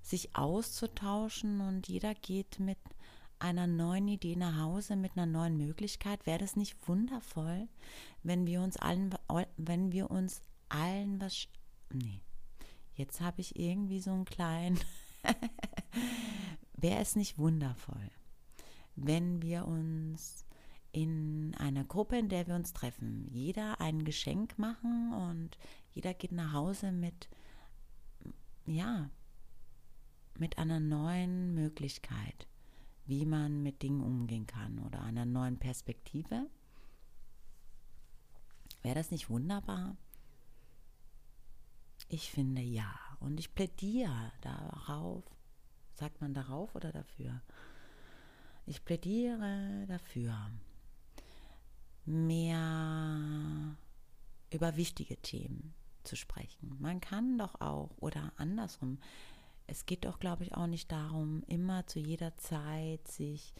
sich 0.00 0.34
auszutauschen 0.34 1.60
und 1.60 1.88
jeder 1.88 2.14
geht 2.14 2.58
mit 2.58 2.78
einer 3.38 3.66
neuen 3.66 4.08
Idee 4.08 4.36
nach 4.36 4.58
Hause, 4.60 4.96
mit 4.96 5.12
einer 5.16 5.26
neuen 5.26 5.56
Möglichkeit? 5.56 6.26
Wäre 6.26 6.38
das 6.38 6.56
nicht 6.56 6.88
wundervoll, 6.88 7.68
wenn 8.22 8.46
wir 8.46 8.62
uns 8.62 8.76
allen, 8.76 9.14
wenn 9.56 9.92
wir 9.92 10.10
uns 10.10 10.42
allen 10.68 11.20
was. 11.20 11.48
Nee, 11.92 12.20
jetzt 12.94 13.20
habe 13.20 13.40
ich 13.40 13.58
irgendwie 13.58 14.00
so 14.00 14.10
einen 14.10 14.24
kleinen. 14.24 14.78
Wäre 16.78 17.00
es 17.00 17.16
nicht 17.16 17.38
wundervoll? 17.38 18.10
wenn 18.96 19.42
wir 19.42 19.66
uns 19.66 20.44
in 20.90 21.54
einer 21.58 21.84
Gruppe, 21.84 22.18
in 22.18 22.30
der 22.30 22.46
wir 22.46 22.54
uns 22.54 22.72
treffen, 22.72 23.28
jeder 23.30 23.80
ein 23.80 24.04
Geschenk 24.04 24.58
machen 24.58 25.12
und 25.12 25.58
jeder 25.92 26.14
geht 26.14 26.32
nach 26.32 26.54
Hause 26.54 26.90
mit, 26.90 27.28
ja, 28.64 29.10
mit 30.38 30.58
einer 30.58 30.80
neuen 30.80 31.54
Möglichkeit, 31.54 32.48
wie 33.06 33.24
man 33.24 33.62
mit 33.62 33.82
Dingen 33.82 34.02
umgehen 34.02 34.46
kann 34.46 34.78
oder 34.80 35.02
einer 35.02 35.24
neuen 35.24 35.58
Perspektive. 35.58 36.46
Wäre 38.82 38.94
das 38.94 39.10
nicht 39.10 39.30
wunderbar? 39.30 39.96
Ich 42.08 42.30
finde 42.30 42.62
ja. 42.62 42.94
Und 43.20 43.40
ich 43.40 43.54
plädiere 43.54 44.32
darauf. 44.42 45.24
Sagt 45.94 46.20
man 46.20 46.34
darauf 46.34 46.74
oder 46.74 46.92
dafür? 46.92 47.40
Ich 48.66 48.84
plädiere 48.84 49.86
dafür, 49.86 50.50
mehr 52.04 53.76
über 54.50 54.76
wichtige 54.76 55.16
Themen 55.22 55.74
zu 56.02 56.16
sprechen. 56.16 56.76
Man 56.80 57.00
kann 57.00 57.38
doch 57.38 57.60
auch, 57.60 57.90
oder 57.98 58.32
andersrum, 58.36 58.98
es 59.66 59.86
geht 59.86 60.04
doch, 60.04 60.18
glaube 60.18 60.44
ich, 60.44 60.54
auch 60.54 60.66
nicht 60.66 60.90
darum, 60.92 61.42
immer 61.46 61.86
zu 61.86 61.98
jeder 61.98 62.36
Zeit 62.36 63.06
sich 63.08 63.54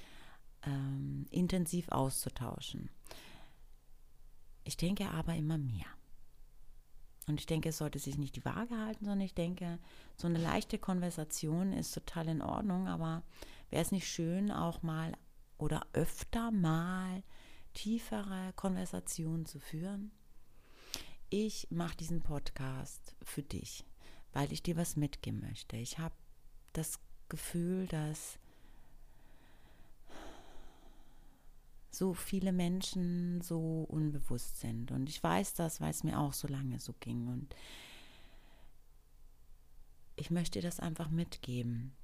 ähm, 0.62 1.26
intensiv 1.30 1.88
auszutauschen. 1.88 2.90
Ich 4.64 4.76
denke 4.76 5.10
aber 5.10 5.34
immer 5.34 5.58
mehr. 5.58 5.86
Und 7.28 7.40
ich 7.40 7.46
denke, 7.46 7.70
es 7.70 7.78
sollte 7.78 7.98
sich 7.98 8.18
nicht 8.18 8.36
die 8.36 8.44
Waage 8.44 8.76
halten, 8.78 9.04
sondern 9.04 9.26
ich 9.26 9.34
denke, 9.34 9.80
so 10.16 10.28
eine 10.28 10.38
leichte 10.38 10.78
Konversation 10.78 11.72
ist 11.72 11.92
total 11.92 12.28
in 12.28 12.40
Ordnung, 12.40 12.86
aber 12.86 13.24
Wäre 13.70 13.82
es 13.82 13.92
nicht 13.92 14.08
schön, 14.08 14.50
auch 14.50 14.82
mal 14.82 15.12
oder 15.58 15.86
öfter 15.92 16.50
mal 16.50 17.22
tiefere 17.74 18.52
Konversationen 18.54 19.46
zu 19.46 19.58
führen? 19.58 20.12
Ich 21.30 21.66
mache 21.70 21.96
diesen 21.96 22.22
Podcast 22.22 23.16
für 23.22 23.42
dich, 23.42 23.84
weil 24.36 24.52
ich 24.52 24.62
dir 24.62 24.76
was 24.76 24.96
mitgeben 24.96 25.40
möchte. 25.40 25.78
Ich 25.78 25.98
habe 25.98 26.14
das 26.74 27.00
Gefühl, 27.30 27.86
dass 27.86 28.38
so 31.90 32.12
viele 32.12 32.52
Menschen 32.52 33.40
so 33.40 33.86
unbewusst 33.88 34.60
sind. 34.60 34.90
Und 34.92 35.08
ich 35.08 35.22
weiß 35.22 35.54
das, 35.54 35.80
weil 35.80 35.88
es 35.88 36.04
mir 36.04 36.20
auch 36.20 36.34
so 36.34 36.48
lange 36.48 36.78
so 36.80 36.92
ging. 37.00 37.28
Und 37.28 37.56
ich 40.16 40.30
möchte 40.30 40.58
dir 40.58 40.68
das 40.68 40.80
einfach 40.80 41.08
mitgeben. 41.08 41.94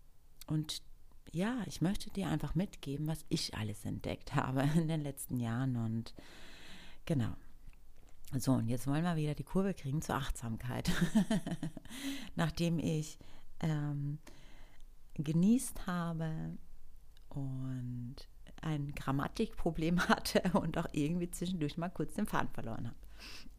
Und 0.46 0.80
ja, 1.32 1.62
ich 1.66 1.82
möchte 1.82 2.08
dir 2.08 2.28
einfach 2.28 2.54
mitgeben, 2.54 3.08
was 3.08 3.26
ich 3.28 3.54
alles 3.54 3.84
entdeckt 3.84 4.34
habe 4.34 4.62
in 4.74 4.88
den 4.88 5.02
letzten 5.02 5.38
Jahren. 5.38 5.76
Und 5.76 6.14
genau. 7.04 7.36
So, 8.38 8.52
und 8.52 8.68
jetzt 8.68 8.86
wollen 8.86 9.04
wir 9.04 9.16
wieder 9.16 9.34
die 9.34 9.44
Kurve 9.44 9.74
kriegen 9.74 10.00
zur 10.00 10.14
Achtsamkeit. 10.14 10.90
Nachdem 12.34 12.78
ich 12.78 13.18
ähm, 13.60 14.18
genießt 15.14 15.86
habe 15.86 16.56
und 17.28 18.16
ein 18.62 18.94
Grammatikproblem 18.94 20.08
hatte 20.08 20.42
und 20.58 20.78
auch 20.78 20.86
irgendwie 20.92 21.30
zwischendurch 21.30 21.76
mal 21.76 21.90
kurz 21.90 22.14
den 22.14 22.26
Faden 22.26 22.48
verloren 22.50 22.86
habe. 22.86 22.96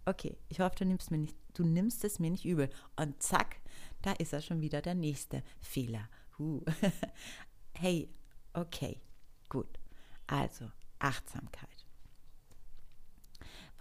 Okay, 0.06 0.38
ich 0.50 0.60
hoffe, 0.60 0.76
du 0.80 0.86
nimmst, 0.86 1.12
mir 1.12 1.20
nicht, 1.20 1.38
du 1.54 1.64
nimmst 1.64 2.04
es 2.04 2.20
mir 2.20 2.32
nicht 2.32 2.46
übel. 2.46 2.70
Und 2.96 3.22
zack, 3.22 3.58
da 4.02 4.12
ist 4.14 4.34
er 4.34 4.42
schon 4.42 4.62
wieder 4.62 4.82
der 4.82 4.96
nächste 4.96 5.44
Fehler. 5.62 6.10
Huh. 6.38 6.62
hey, 7.74 8.10
okay, 8.54 9.00
gut. 9.50 9.80
Also 10.28 10.70
Achtsamkeit. 11.00 11.73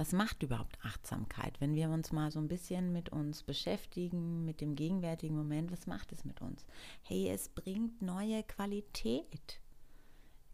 Was 0.02 0.10
macht 0.10 0.42
überhaupt 0.42 0.84
Achtsamkeit? 0.84 1.60
Wenn 1.60 1.76
wir 1.76 1.88
uns 1.88 2.10
mal 2.10 2.32
so 2.32 2.40
ein 2.40 2.48
bisschen 2.48 2.92
mit 2.92 3.10
uns 3.10 3.44
beschäftigen, 3.44 4.44
mit 4.44 4.60
dem 4.60 4.74
gegenwärtigen 4.74 5.36
Moment, 5.36 5.70
was 5.70 5.86
macht 5.86 6.10
es 6.10 6.24
mit 6.24 6.40
uns? 6.40 6.66
Hey, 7.02 7.30
es 7.30 7.48
bringt 7.48 8.02
neue 8.02 8.42
Qualität. 8.42 9.60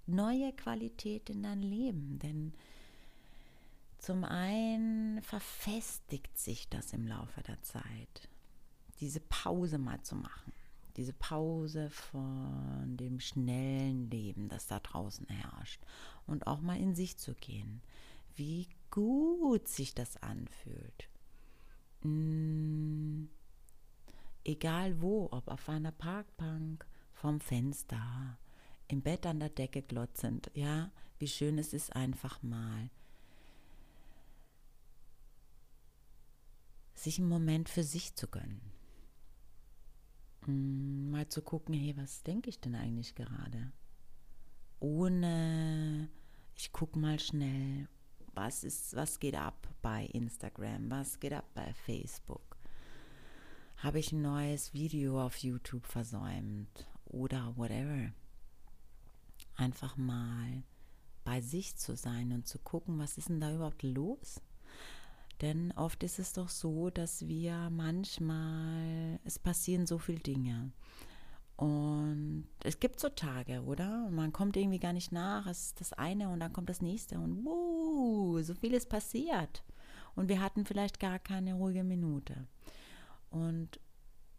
Neue 0.05 0.53
Qualität 0.53 1.31
in 1.31 1.43
dein 1.43 1.63
Leben. 1.63 2.19
Denn 2.19 2.53
zum 3.97 4.25
einen 4.25 5.23
verfestigt 5.23 6.37
sich 6.39 6.69
das 6.69 6.93
im 6.93 7.07
Laufe 7.07 7.41
der 7.41 7.63
Zeit, 7.63 8.29
diese 9.01 9.21
Pause 9.21 9.79
mal 9.79 10.03
zu 10.03 10.15
machen 10.15 10.53
diese 10.99 11.13
Pause 11.13 11.91
von 11.91 12.97
dem 12.97 13.21
schnellen 13.21 14.11
Leben, 14.11 14.49
das 14.49 14.67
da 14.67 14.81
draußen 14.81 15.29
herrscht. 15.29 15.81
Und 16.27 16.49
auch 16.49 16.61
mal 16.61 16.77
in 16.77 16.97
sich 16.97 17.17
zu 17.17 17.35
gehen. 17.35 17.81
Wie 18.35 18.67
gut 18.99 19.69
sich 19.69 19.95
das 19.95 20.17
anfühlt. 20.17 21.09
Hm, 22.03 23.29
egal 24.43 25.01
wo, 25.01 25.29
ob 25.31 25.47
auf 25.47 25.69
einer 25.69 25.93
Parkbank, 25.93 26.85
vom 27.13 27.39
Fenster, 27.39 28.37
im 28.89 29.01
Bett 29.01 29.25
an 29.25 29.39
der 29.39 29.51
Decke 29.51 29.83
glotzend, 29.83 30.51
ja, 30.55 30.91
wie 31.21 31.29
schön 31.29 31.59
es 31.59 31.73
ist 31.73 31.95
einfach 31.95 32.43
mal. 32.43 32.91
sich 36.97 37.21
einen 37.21 37.29
Moment 37.29 37.69
für 37.69 37.85
sich 37.85 38.17
zu 38.17 38.27
gönnen 38.27 38.61
mm, 40.47 41.13
mal 41.13 41.29
zu 41.29 41.43
gucken, 41.43 41.73
hey, 41.73 41.97
was 41.97 42.25
denke 42.25 42.51
ich 42.51 42.59
denn 42.59 42.75
eigentlich 42.75 43.15
gerade? 43.15 43.71
Ohne, 44.81 46.09
ich 46.57 46.73
gucke 46.73 46.99
mal 46.99 47.21
schnell, 47.21 47.87
was 48.39 48.63
ist, 48.63 48.95
was 48.95 49.19
geht 49.19 49.35
ab 49.35 49.67
bei 49.83 50.05
Instagram, 50.13 50.91
was 50.91 51.19
geht 51.19 51.33
ab 51.33 51.45
bei 51.55 51.73
Facebook? 51.73 52.57
Habe 53.79 53.99
ich 53.99 54.13
ein 54.13 54.23
neues 54.23 54.73
Video 54.73 55.21
auf 55.21 55.39
YouTube 55.39 55.85
versäumt 55.87 56.87
oder 57.05 57.57
whatever? 57.57 58.13
Einfach 59.57 59.97
mal 59.97 60.63
bei 61.25 61.41
sich 61.41 61.77
zu 61.77 61.97
sein 61.97 62.33
und 62.33 62.47
zu 62.47 62.61
gucken, 62.61 63.01
was 63.01 63.19
ist 63.19 63.29
denn 63.29 63.41
da 63.41 63.53
überhaupt 63.53 63.83
los? 63.83 64.41
Denn 65.41 65.73
oft 65.73 66.03
ist 66.05 66.21
es 66.21 66.33
doch 66.33 66.49
so, 66.49 66.91
dass 66.91 67.27
wir 67.27 67.71
manchmal, 67.71 69.19
es 69.25 69.39
passieren 69.41 69.87
so 69.87 69.99
viele 69.99 70.21
Dinge. 70.21 70.71
Und 71.59 72.47
es 72.63 72.79
gibt 72.79 73.01
so 73.01 73.09
Tage, 73.09 73.65
oder? 73.65 74.09
Man 74.11 74.33
kommt 74.33 74.57
irgendwie 74.57 74.79
gar 74.79 74.93
nicht 74.93 75.11
nach. 75.11 75.45
Es 75.49 75.67
ist 75.67 75.81
das 75.81 75.93
eine 75.93 76.29
und 76.29 76.39
dann 76.39 76.53
kommt 76.53 76.69
das 76.69 76.81
nächste 76.81 77.19
und 77.19 77.45
wuh, 77.45 78.41
so 78.43 78.55
viel 78.55 78.75
ist 78.75 78.89
passiert. 78.89 79.65
Und 80.15 80.29
wir 80.29 80.41
hatten 80.41 80.65
vielleicht 80.65 81.01
gar 81.01 81.19
keine 81.19 81.55
ruhige 81.55 81.83
Minute. 81.83 82.47
Und 83.31 83.81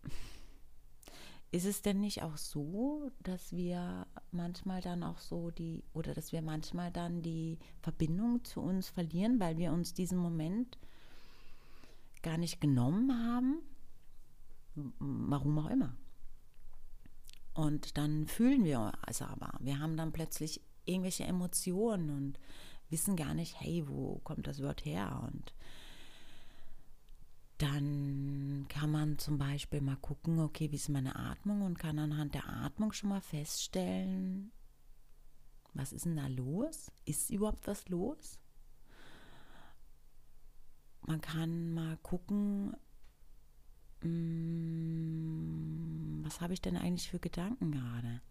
ist 1.51 1.65
es 1.65 1.81
denn 1.81 1.99
nicht 1.99 2.23
auch 2.23 2.37
so, 2.37 3.11
dass 3.21 3.51
wir 3.51 4.07
manchmal 4.31 4.79
dann 4.79 5.03
auch 5.03 5.19
so 5.19 5.51
die, 5.51 5.83
oder 5.93 6.13
dass 6.13 6.31
wir 6.31 6.41
manchmal 6.41 6.89
dann 6.89 7.21
die 7.21 7.59
Verbindung 7.81 8.45
zu 8.45 8.61
uns 8.61 8.87
verlieren, 8.87 9.41
weil 9.41 9.57
wir 9.57 9.73
uns 9.73 9.93
diesen 9.93 10.19
Moment 10.19 10.77
gar 12.21 12.37
nicht 12.37 12.61
genommen 12.61 13.11
haben? 13.11 13.59
Warum 14.99 15.59
auch 15.59 15.69
immer. 15.69 15.97
Und 17.59 17.97
dann 17.97 18.25
fühlen 18.25 18.63
wir 18.63 18.93
es 19.05 19.21
aber. 19.21 19.51
Wir 19.59 19.79
haben 19.79 19.97
dann 19.97 20.13
plötzlich 20.13 20.61
irgendwelche 20.85 21.25
Emotionen 21.25 22.09
und 22.09 22.39
wissen 22.89 23.17
gar 23.17 23.33
nicht, 23.33 23.59
hey, 23.59 23.83
wo 23.85 24.19
kommt 24.19 24.47
das 24.47 24.63
Wort 24.63 24.85
her? 24.85 25.29
Und 25.29 25.53
dann 27.57 28.65
kann 28.69 28.89
man 28.89 29.17
zum 29.17 29.37
Beispiel 29.37 29.81
mal 29.81 29.97
gucken, 29.97 30.39
okay, 30.39 30.71
wie 30.71 30.77
ist 30.77 30.87
meine 30.87 31.17
Atmung 31.17 31.63
und 31.63 31.77
kann 31.77 31.99
anhand 31.99 32.33
der 32.33 32.47
Atmung 32.47 32.93
schon 32.93 33.09
mal 33.09 33.19
feststellen, 33.19 34.53
was 35.73 35.91
ist 35.91 36.05
denn 36.05 36.15
da 36.15 36.27
los? 36.27 36.93
Ist 37.03 37.29
überhaupt 37.29 37.67
was 37.67 37.89
los? 37.89 38.39
Man 41.05 41.19
kann 41.19 41.73
mal 41.73 41.97
gucken, 41.97 42.73
was 46.23 46.41
habe 46.41 46.53
ich 46.53 46.61
denn 46.61 46.77
eigentlich 46.77 47.09
für 47.09 47.19
Gedanken 47.19 47.71
gerade? 47.71 48.21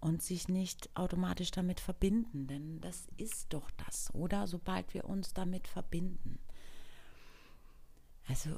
Und 0.00 0.20
sich 0.22 0.48
nicht 0.48 0.90
automatisch 0.96 1.52
damit 1.52 1.78
verbinden, 1.78 2.48
denn 2.48 2.80
das 2.80 3.06
ist 3.16 3.52
doch 3.52 3.70
das, 3.86 4.12
oder? 4.14 4.48
Sobald 4.48 4.94
wir 4.94 5.04
uns 5.04 5.32
damit 5.32 5.68
verbinden 5.68 6.40
also 8.28 8.50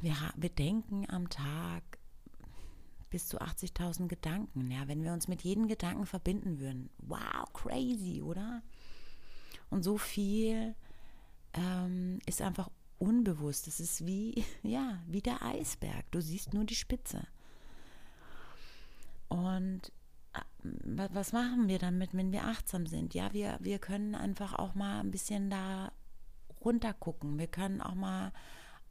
wir, 0.00 0.16
wir 0.36 0.48
denken 0.48 1.08
am 1.08 1.28
Tag 1.28 1.82
bis 3.10 3.28
zu 3.28 3.40
80.000 3.40 4.08
Gedanken. 4.08 4.70
Ja, 4.70 4.88
wenn 4.88 5.04
wir 5.04 5.12
uns 5.12 5.28
mit 5.28 5.42
jedem 5.42 5.68
Gedanken 5.68 6.06
verbinden 6.06 6.58
würden, 6.60 6.88
wow, 6.98 7.52
crazy, 7.52 8.22
oder? 8.22 8.62
Und 9.70 9.82
so 9.82 9.98
viel 9.98 10.74
ähm, 11.52 12.18
ist 12.26 12.40
einfach 12.40 12.70
unbewusst. 13.02 13.66
Das 13.66 13.80
ist 13.80 14.06
wie, 14.06 14.44
ja, 14.62 15.02
wie 15.06 15.20
der 15.20 15.42
Eisberg. 15.42 16.10
Du 16.12 16.20
siehst 16.20 16.54
nur 16.54 16.64
die 16.64 16.76
Spitze. 16.76 17.26
Und 19.28 19.92
äh, 20.32 21.08
was 21.12 21.32
machen 21.32 21.68
wir 21.68 21.78
damit, 21.78 22.14
wenn 22.14 22.32
wir 22.32 22.44
achtsam 22.44 22.86
sind? 22.86 23.14
Ja, 23.14 23.32
wir, 23.32 23.58
wir 23.60 23.78
können 23.78 24.14
einfach 24.14 24.54
auch 24.54 24.74
mal 24.74 25.00
ein 25.00 25.10
bisschen 25.10 25.50
da 25.50 25.92
runter 26.64 26.94
gucken. 26.94 27.38
Wir 27.38 27.48
können 27.48 27.80
auch 27.80 27.96
mal 27.96 28.32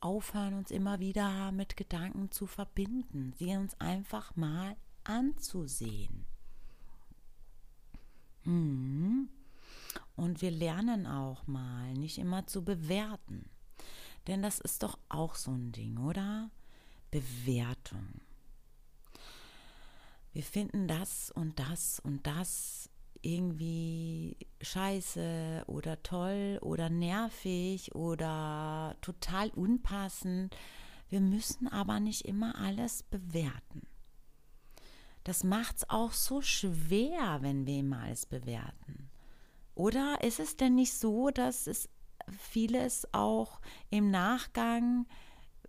aufhören, 0.02 0.56
uns 0.56 0.71
immer 0.71 1.00
wieder 1.00 1.52
mit 1.52 1.78
Gedanken 1.78 2.32
zu 2.32 2.47
verbinden, 2.47 3.34
sie 3.38 3.56
uns 3.56 3.80
einfach 3.80 4.36
mal 4.36 4.76
anzusehen. 5.04 6.26
Hm. 8.43 9.30
Und 10.15 10.41
wir 10.41 10.52
lernen 10.52 11.06
auch 11.06 11.45
mal, 11.45 11.93
nicht 11.93 12.17
immer 12.17 12.47
zu 12.47 12.63
bewerten. 12.63 13.51
Denn 14.27 14.41
das 14.41 14.60
ist 14.60 14.84
doch 14.84 14.97
auch 15.10 15.36
so 15.36 15.51
ein 15.51 15.71
Ding, 15.71 15.97
oder? 15.97 16.49
Bewertung. 17.10 18.21
Wir 20.34 20.43
finden 20.43 20.88
das 20.88 21.31
und 21.31 21.60
das 21.60 21.99
und 21.99 22.25
das 22.25 22.89
irgendwie 23.21 24.38
scheiße 24.62 25.63
oder 25.67 26.01
toll 26.03 26.57
oder 26.62 26.89
nervig 26.89 27.93
oder 27.93 28.95
total 29.01 29.49
unpassend. 29.49 30.55
Wir 31.10 31.21
müssen 31.21 31.67
aber 31.67 31.99
nicht 31.99 32.25
immer 32.25 32.55
alles 32.57 33.03
bewerten. 33.03 33.81
Das 35.23 35.43
macht 35.43 35.77
es 35.77 35.89
auch 35.89 36.13
so 36.13 36.41
schwer, 36.41 37.39
wenn 37.41 37.67
wir 37.67 37.79
immer 37.79 37.99
alles 37.99 38.25
bewerten. 38.25 39.10
Oder 39.75 40.23
ist 40.23 40.39
es 40.39 40.57
denn 40.57 40.75
nicht 40.75 40.93
so, 40.93 41.29
dass 41.29 41.67
es 41.67 41.89
vieles 42.32 43.08
auch 43.13 43.60
im 43.89 44.12
Nachgang 44.12 45.06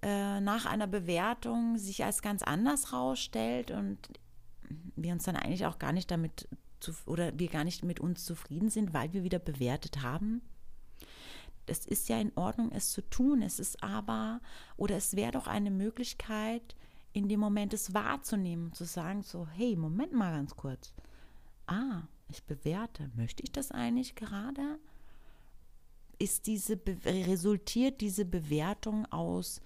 äh, 0.02 0.40
nach 0.40 0.66
einer 0.66 0.86
Bewertung 0.86 1.78
sich 1.78 2.04
als 2.04 2.22
ganz 2.22 2.42
anders 2.42 2.92
rausstellt 2.92 3.70
und 3.70 3.98
wir 4.96 5.12
uns 5.12 5.24
dann 5.24 5.36
eigentlich 5.36 5.66
auch 5.66 5.78
gar 5.78 5.92
nicht 5.92 6.10
damit 6.10 6.48
zu, 6.80 6.92
oder 7.06 7.38
wir 7.38 7.48
gar 7.48 7.64
nicht 7.64 7.84
mit 7.84 8.00
uns 8.00 8.24
zufrieden 8.24 8.70
sind, 8.70 8.92
weil 8.92 9.12
wir 9.12 9.22
wieder 9.22 9.38
bewertet 9.38 10.02
haben. 10.02 10.42
Es 11.66 11.86
ist 11.86 12.08
ja 12.08 12.20
in 12.20 12.32
Ordnung, 12.34 12.72
es 12.72 12.90
zu 12.90 13.02
tun. 13.08 13.42
Es 13.42 13.60
ist 13.60 13.82
aber, 13.82 14.40
oder 14.76 14.96
es 14.96 15.14
wäre 15.14 15.32
doch 15.32 15.46
eine 15.46 15.70
Möglichkeit, 15.70 16.74
in 17.12 17.28
dem 17.28 17.40
Moment 17.40 17.72
es 17.72 17.94
wahrzunehmen, 17.94 18.72
zu 18.72 18.84
sagen, 18.84 19.22
so, 19.22 19.46
hey, 19.46 19.76
Moment 19.76 20.12
mal 20.12 20.32
ganz 20.32 20.56
kurz. 20.56 20.92
Ah, 21.66 22.02
ich 22.28 22.42
bewerte. 22.44 23.10
Möchte 23.14 23.42
ich 23.42 23.52
das 23.52 23.70
eigentlich 23.70 24.14
gerade? 24.16 24.78
Ist 26.22 26.46
diese, 26.46 26.78
resultiert 27.04 28.00
diese 28.00 28.24
Bewertung 28.24 29.06
aus 29.06 29.60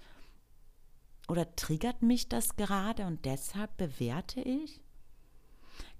oder 1.27 1.55
triggert 1.55 2.01
mich 2.01 2.29
das 2.29 2.55
gerade 2.55 3.05
und 3.05 3.25
deshalb 3.25 3.77
bewerte 3.77 4.41
ich? 4.41 4.81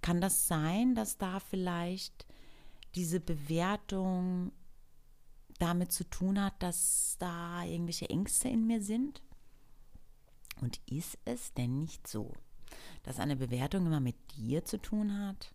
Kann 0.02 0.20
das 0.20 0.48
sein, 0.48 0.96
dass 0.96 1.20
da 1.20 1.39
vielleicht 1.39 2.26
diese 2.96 3.20
Bewertung 3.20 4.52
damit 5.60 5.91
zu 5.91 6.10
tun 6.10 6.41
hat, 6.41 6.56
dass 6.63 7.17
da 7.20 7.63
irgendwelche 7.63 8.10
Ängste 8.10 8.50
in 8.50 8.65
mir 8.65 8.82
sind? 8.82 9.22
Und 10.60 10.82
ist 10.89 11.20
es 11.26 11.54
denn 11.54 11.78
nicht 11.78 12.08
so, 12.08 12.34
dass 13.04 13.20
eine 13.20 13.36
Bewertung 13.36 13.86
immer 13.86 14.00
mit 14.00 14.15
dir 14.36 14.65
zu 14.65 14.82
tun 14.82 15.20
hat? 15.20 15.54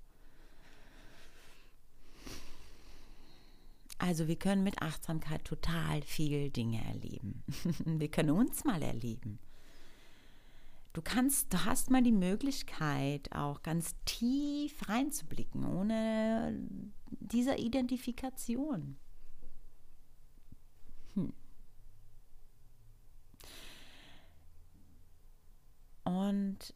Also 4.02 4.26
wir 4.26 4.34
können 4.34 4.64
mit 4.64 4.82
Achtsamkeit 4.82 5.44
total 5.44 6.02
viel 6.02 6.50
Dinge 6.50 6.84
erleben. 6.86 7.44
wir 7.86 8.10
können 8.10 8.30
uns 8.30 8.64
mal 8.64 8.82
erleben. 8.82 9.38
Du 10.92 11.02
kannst, 11.02 11.54
du 11.54 11.64
hast 11.64 11.88
mal 11.88 12.02
die 12.02 12.10
Möglichkeit, 12.10 13.30
auch 13.30 13.62
ganz 13.62 13.94
tief 14.04 14.88
reinzublicken, 14.88 15.64
ohne 15.64 16.58
dieser 17.20 17.60
Identifikation. 17.60 18.96
Hm. 21.14 21.32
Und 26.02 26.74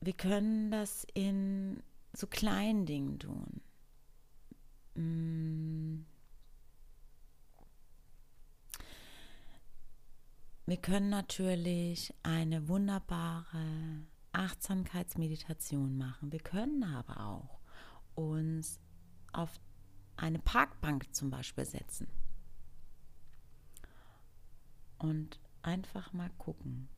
wir 0.00 0.14
können 0.14 0.70
das 0.70 1.06
in 1.12 1.82
so 2.14 2.26
kleinen 2.26 2.86
Dingen 2.86 3.18
tun. 3.18 3.60
Hm. 4.94 6.06
Wir 10.68 10.76
können 10.76 11.08
natürlich 11.08 12.12
eine 12.22 12.68
wunderbare 12.68 14.02
Achtsamkeitsmeditation 14.32 15.96
machen. 15.96 16.30
Wir 16.30 16.40
können 16.40 16.84
aber 16.84 17.26
auch 17.26 17.58
uns 18.14 18.78
auf 19.32 19.58
eine 20.18 20.38
Parkbank 20.38 21.06
zum 21.14 21.30
Beispiel 21.30 21.64
setzen 21.64 22.06
und 24.98 25.40
einfach 25.62 26.12
mal 26.12 26.28
gucken, 26.36 26.90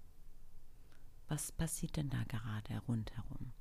was 1.29 1.53
passiert 1.53 1.97
denn 1.97 2.11
da 2.11 2.25
gerade 2.25 2.85
rundherum. 2.89 3.53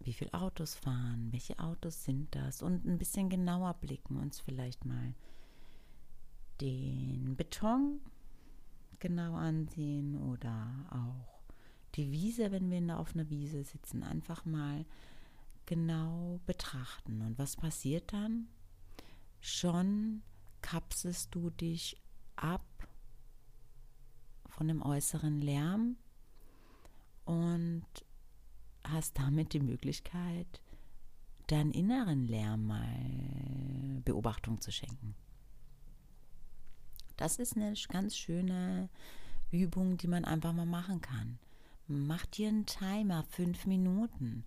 Wie 0.00 0.14
viele 0.14 0.34
Autos 0.34 0.74
fahren, 0.74 1.28
welche 1.30 1.60
Autos 1.60 2.02
sind 2.02 2.34
das 2.34 2.60
und 2.60 2.84
ein 2.84 2.98
bisschen 2.98 3.28
genauer 3.28 3.74
blicken, 3.74 4.16
uns 4.16 4.40
vielleicht 4.40 4.84
mal 4.84 5.14
den 6.60 7.36
Beton 7.36 8.00
genau 8.98 9.34
ansehen 9.34 10.16
oder 10.30 10.86
auch 10.90 11.42
die 11.94 12.10
Wiese, 12.10 12.50
wenn 12.52 12.70
wir 12.70 12.98
auf 12.98 13.14
einer 13.14 13.28
Wiese 13.30 13.64
sitzen, 13.64 14.02
einfach 14.02 14.44
mal 14.44 14.84
genau 15.66 16.40
betrachten. 16.46 17.22
Und 17.22 17.38
was 17.38 17.56
passiert 17.56 18.12
dann? 18.12 18.48
Schon 19.40 20.22
kapselst 20.62 21.34
du 21.34 21.50
dich 21.50 21.96
ab 22.36 22.64
von 24.46 24.68
dem 24.68 24.82
äußeren 24.82 25.40
Lärm 25.40 25.96
und 27.24 27.86
hast 28.84 29.18
damit 29.18 29.52
die 29.52 29.60
Möglichkeit, 29.60 30.62
deinen 31.46 31.70
inneren 31.70 32.26
Lärm 32.26 32.66
mal 32.66 34.02
Beobachtung 34.04 34.60
zu 34.60 34.72
schenken. 34.72 35.14
Das 37.18 37.36
ist 37.36 37.56
eine 37.56 37.74
ganz 37.88 38.16
schöne 38.16 38.88
Übung, 39.50 39.98
die 39.98 40.06
man 40.06 40.24
einfach 40.24 40.52
mal 40.52 40.66
machen 40.66 41.00
kann. 41.00 41.38
Mach 41.88 42.24
dir 42.26 42.48
einen 42.48 42.64
Timer, 42.64 43.24
fünf 43.24 43.66
Minuten. 43.66 44.44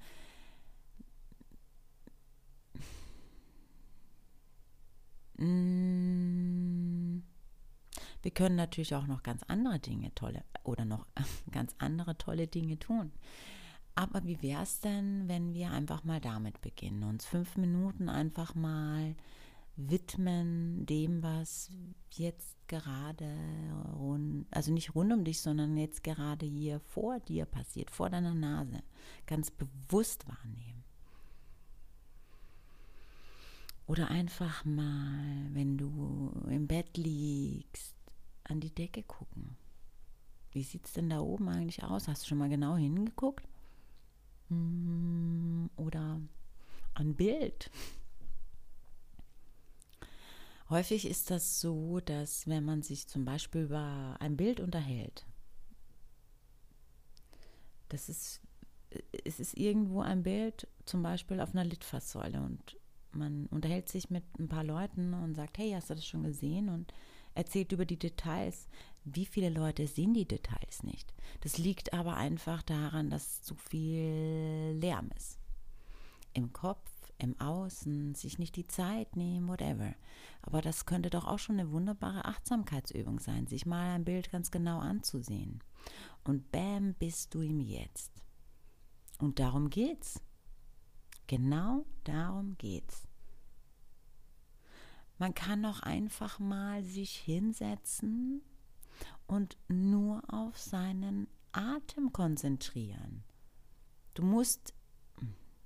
Mm. 5.38 7.22
Wir 8.22 8.32
können 8.32 8.56
natürlich 8.56 8.96
auch 8.96 9.08
noch 9.08 9.24
ganz 9.24 9.44
andere 9.44 9.80
Dinge 9.80 10.14
tolle 10.16 10.44
oder 10.64 10.86
noch 10.86 11.08
ganz 11.52 11.76
andere 11.78 12.18
tolle 12.18 12.48
Dinge 12.48 12.80
tun. 12.80 13.12
Aber 13.96 14.24
wie 14.24 14.42
wäre 14.42 14.64
es 14.64 14.80
denn, 14.80 15.28
wenn 15.28 15.54
wir 15.54 15.72
einfach 15.72 16.06
mal 16.06 16.22
damit 16.22 16.62
beginnen, 16.62 17.04
uns 17.04 17.26
fünf 17.26 17.58
Minuten 17.58 18.08
einfach 18.08 18.56
mal 18.56 19.16
widmen 19.76 20.86
dem, 20.86 21.24
was 21.24 21.72
jetzt 22.12 22.56
gerade 22.68 23.30
rund, 23.96 24.46
also 24.52 24.72
nicht 24.72 24.96
rund 24.96 25.12
um 25.12 25.24
dich, 25.24 25.40
sondern 25.40 25.78
jetzt 25.78 26.04
gerade 26.04 26.46
hier 26.46 26.80
vor 26.80 27.20
dir 27.20 27.46
passiert, 27.46 27.92
vor 27.92 28.10
deiner 28.10 28.34
Nase, 28.34 28.84
ganz 29.28 29.52
bewusst 29.52 30.28
wahrnehmen. 30.28 30.84
Oder 33.88 34.10
einfach 34.10 34.64
mal, 34.64 35.50
wenn 35.54 35.78
du 35.78 36.32
im 36.50 36.68
Bett 36.68 36.96
liegst, 36.96 37.96
an 38.46 38.62
die 38.62 38.74
Decke 38.74 39.04
gucken. 39.04 39.58
Wie 40.52 40.64
sieht 40.64 40.86
es 40.86 40.94
denn 40.94 41.10
da 41.10 41.20
oben 41.20 41.50
eigentlich 41.50 41.84
aus? 41.84 42.08
Hast 42.08 42.24
du 42.24 42.28
schon 42.28 42.38
mal 42.38 42.50
genau 42.50 42.76
hingeguckt? 42.76 43.48
Hm, 44.50 45.70
oder 45.76 46.20
ein 46.94 47.16
Bild. 47.16 47.72
Häufig 50.72 51.06
ist 51.06 51.30
das 51.30 51.60
so, 51.60 52.00
dass 52.00 52.48
wenn 52.48 52.64
man 52.64 52.82
sich 52.82 53.06
zum 53.06 53.26
Beispiel 53.26 53.64
über 53.64 54.16
ein 54.22 54.38
Bild 54.38 54.62
unterhält, 54.62 55.26
das 57.90 58.08
ist, 58.08 58.40
es 59.26 59.42
ist 59.42 59.58
irgendwo 59.58 60.00
ein 60.00 60.24
Bild, 60.24 60.70
zum 60.86 61.04
Beispiel 61.04 61.42
auf 61.42 61.52
einer 61.52 61.66
Litfaßsäule 61.66 62.42
und 62.42 62.78
man 63.12 63.48
unterhält 63.48 63.90
sich 63.90 64.10
mit 64.10 64.24
ein 64.40 64.48
paar 64.48 64.64
Leuten 64.64 65.14
und 65.14 65.36
sagt, 65.36 65.58
hey, 65.58 65.72
hast 65.72 65.90
du 65.90 65.96
das 65.96 66.06
schon 66.06 66.24
gesehen? 66.24 66.70
Und 66.70 66.94
erzählt 67.36 67.74
über 67.74 67.86
die 67.86 68.00
Details. 68.00 68.70
Wie 69.04 69.26
viele 69.26 69.50
Leute 69.50 69.88
sehen 69.88 70.14
die 70.14 70.26
Details 70.26 70.84
nicht? 70.84 71.14
Das 71.42 71.58
liegt 71.58 71.94
aber 71.94 72.16
einfach 72.16 72.62
daran, 72.62 73.10
dass 73.10 73.42
zu 73.42 73.56
viel 73.56 74.78
Lärm 74.80 75.10
ist. 75.18 75.38
Im 76.34 76.54
Kopf 76.54 76.91
im 77.24 77.40
Außen, 77.40 78.16
sich 78.16 78.40
nicht 78.40 78.56
die 78.56 78.68
Zeit 78.68 79.16
nehmen, 79.16 79.48
whatever. 79.48 79.94
Aber 80.42 80.62
das 80.62 80.86
könnte 80.86 81.10
doch 81.10 81.26
auch 81.26 81.40
schon 81.40 81.60
eine 81.60 81.72
wunderbare 81.72 82.26
Achtsamkeitsübung 82.26 83.20
sein, 83.20 83.48
sich 83.48 83.66
mal 83.66 83.96
ein 83.96 84.06
Bild 84.06 84.32
ganz 84.32 84.52
genau 84.52 84.80
anzusehen. 84.80 85.64
Und 86.24 86.52
bam, 86.52 86.94
bist 86.96 87.34
du 87.34 87.42
im 87.42 87.60
Jetzt. 87.60 88.12
Und 89.20 89.40
darum 89.40 89.70
geht's. 89.70 90.22
Genau 91.28 91.86
darum 92.04 92.58
geht's. 92.58 93.08
Man 95.18 95.36
kann 95.36 95.62
doch 95.62 95.82
einfach 95.82 96.40
mal 96.40 96.84
sich 96.84 97.16
hinsetzen 97.16 98.42
und 99.28 99.58
nur 99.68 100.24
auf 100.34 100.58
seinen 100.58 101.28
Atem 101.52 102.12
konzentrieren. 102.12 103.24
Du 104.14 104.24
musst 104.24 104.74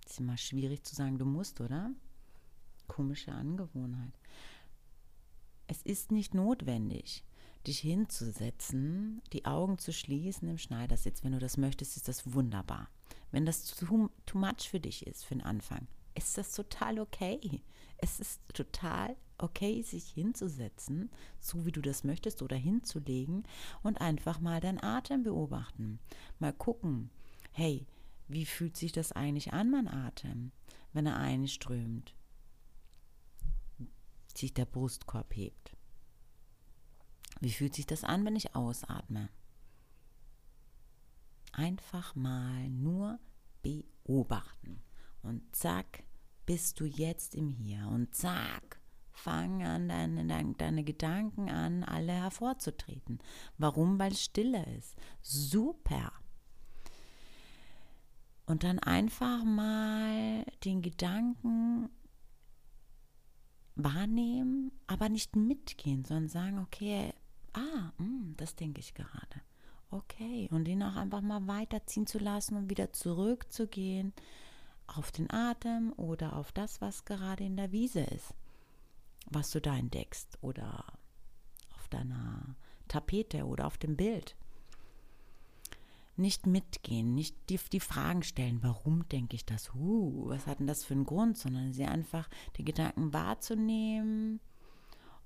ist 0.06 0.20
immer 0.20 0.38
schwierig 0.38 0.84
zu 0.84 0.96
sagen, 0.96 1.18
du 1.18 1.26
musst, 1.26 1.62
oder? 1.62 1.92
Komische 2.88 3.32
Angewohnheit. 3.32 4.14
Es 5.68 5.82
ist 5.82 6.12
nicht 6.12 6.34
notwendig, 6.34 7.24
dich 7.66 7.80
hinzusetzen, 7.80 9.22
die 9.34 9.46
Augen 9.46 9.80
zu 9.80 9.92
schließen 9.92 10.48
im 10.48 10.58
Schneidersitz. 10.58 11.24
Wenn 11.24 11.32
du 11.32 11.40
das 11.40 11.58
möchtest, 11.58 11.98
ist 11.98 12.08
das 12.08 12.34
wunderbar. 12.34 12.90
Wenn 13.32 13.46
das 13.46 13.66
too, 13.66 14.10
too 14.26 14.38
much 14.38 14.70
für 14.70 14.80
dich 14.80 15.08
ist, 15.08 15.26
für 15.26 15.36
den 15.36 15.44
Anfang, 15.44 15.88
ist 16.14 16.38
das 16.38 16.52
total 16.52 17.00
okay. 17.00 17.62
Es 17.98 18.20
ist 18.20 18.42
total 18.54 19.16
okay, 19.38 19.82
sich 19.82 20.06
hinzusetzen, 20.12 21.10
so 21.40 21.66
wie 21.66 21.72
du 21.72 21.82
das 21.82 22.04
möchtest, 22.04 22.42
oder 22.42 22.56
hinzulegen 22.56 23.44
und 23.84 24.00
einfach 24.00 24.40
mal 24.40 24.62
deinen 24.62 24.82
Atem 24.82 25.24
beobachten. 25.24 26.00
Mal 26.40 26.54
gucken, 26.54 27.10
hey, 27.52 27.86
wie 28.28 28.46
fühlt 28.46 28.78
sich 28.78 28.92
das 28.92 29.12
eigentlich 29.12 29.54
an, 29.54 29.70
mein 29.70 29.88
Atem, 29.88 30.52
wenn 30.94 31.06
er 31.06 31.18
einströmt, 31.18 32.16
sich 34.36 34.54
der 34.54 34.66
Brustkorb 34.66 35.36
hebt? 35.36 35.76
Wie 37.40 37.52
fühlt 37.52 37.76
sich 37.76 37.86
das 37.86 38.04
an, 38.04 38.26
wenn 38.26 38.36
ich 38.36 38.56
ausatme? 38.56 39.30
Einfach 41.52 42.16
mal 42.16 42.70
nur 42.70 43.20
beobachten. 43.62 44.82
Und 45.22 45.56
zack, 45.56 46.04
bist 46.46 46.80
du 46.80 46.86
jetzt 46.86 47.36
im 47.36 47.50
Hier. 47.50 47.88
Und 47.88 48.14
zack, 48.16 48.80
fang 49.12 49.64
an, 49.64 49.90
deine, 49.90 50.54
deine, 50.56 50.84
Gedanken 50.84 51.50
an, 51.50 51.84
alle 51.84 52.14
hervorzutreten. 52.14 53.20
Warum? 53.58 53.98
Weil 54.00 54.12
es 54.12 54.24
stille 54.24 54.66
ist. 54.78 54.96
Super. 55.22 56.12
Und 58.46 58.64
dann 58.64 58.80
einfach 58.80 59.44
mal 59.44 60.46
den 60.64 60.82
Gedanken 60.82 61.90
wahrnehmen, 63.76 64.72
aber 64.88 65.10
nicht 65.10 65.36
mitgehen, 65.36 66.06
sondern 66.06 66.30
sagen, 66.30 66.60
okay, 66.60 67.14
ah, 67.54 67.92
mh, 67.98 68.06
hm, 68.06 68.34
das 68.38 68.56
denke 68.56 68.80
ich 68.80 68.94
gerade. 68.94 69.42
Okay, 69.90 70.48
und 70.52 70.68
ihn 70.68 70.84
auch 70.84 70.96
einfach 70.96 71.22
mal 71.22 71.48
weiterziehen 71.48 72.08
zu 72.08 72.18
lassen 72.20 72.56
und 72.56 72.70
wieder 72.70 72.92
zurückzugehen 72.92 74.14
auf 74.88 75.12
den 75.12 75.32
Atem 75.32 75.94
oder 75.94 76.36
auf 76.36 76.52
das, 76.52 76.82
was 76.82 77.06
gerade 77.06 77.44
in 77.44 77.56
der 77.56 77.72
Wiese 77.72 78.02
ist, 78.02 78.34
was 79.30 79.52
du 79.52 79.62
da 79.62 79.76
entdeckst 79.78 80.38
oder 80.42 80.86
auf 81.76 81.88
deiner 81.88 82.56
Tapete 82.88 83.46
oder 83.46 83.68
auf 83.68 83.78
dem 83.78 83.96
Bild 83.96 84.36
nicht 86.18 86.48
mitgehen, 86.48 87.14
nicht 87.14 87.36
die, 87.50 87.60
die 87.72 87.80
Fragen 87.80 88.24
stellen, 88.24 88.60
warum 88.62 89.08
denke 89.10 89.36
ich 89.36 89.46
das, 89.46 89.74
huh, 89.74 90.30
was 90.30 90.48
hat 90.48 90.60
denn 90.60 90.68
das 90.68 90.84
für 90.84 90.94
einen 90.94 91.06
Grund, 91.06 91.38
sondern 91.38 91.74
sie 91.74 91.86
einfach 91.86 92.30
die 92.58 92.64
Gedanken 92.64 93.14
wahrzunehmen 93.14 94.40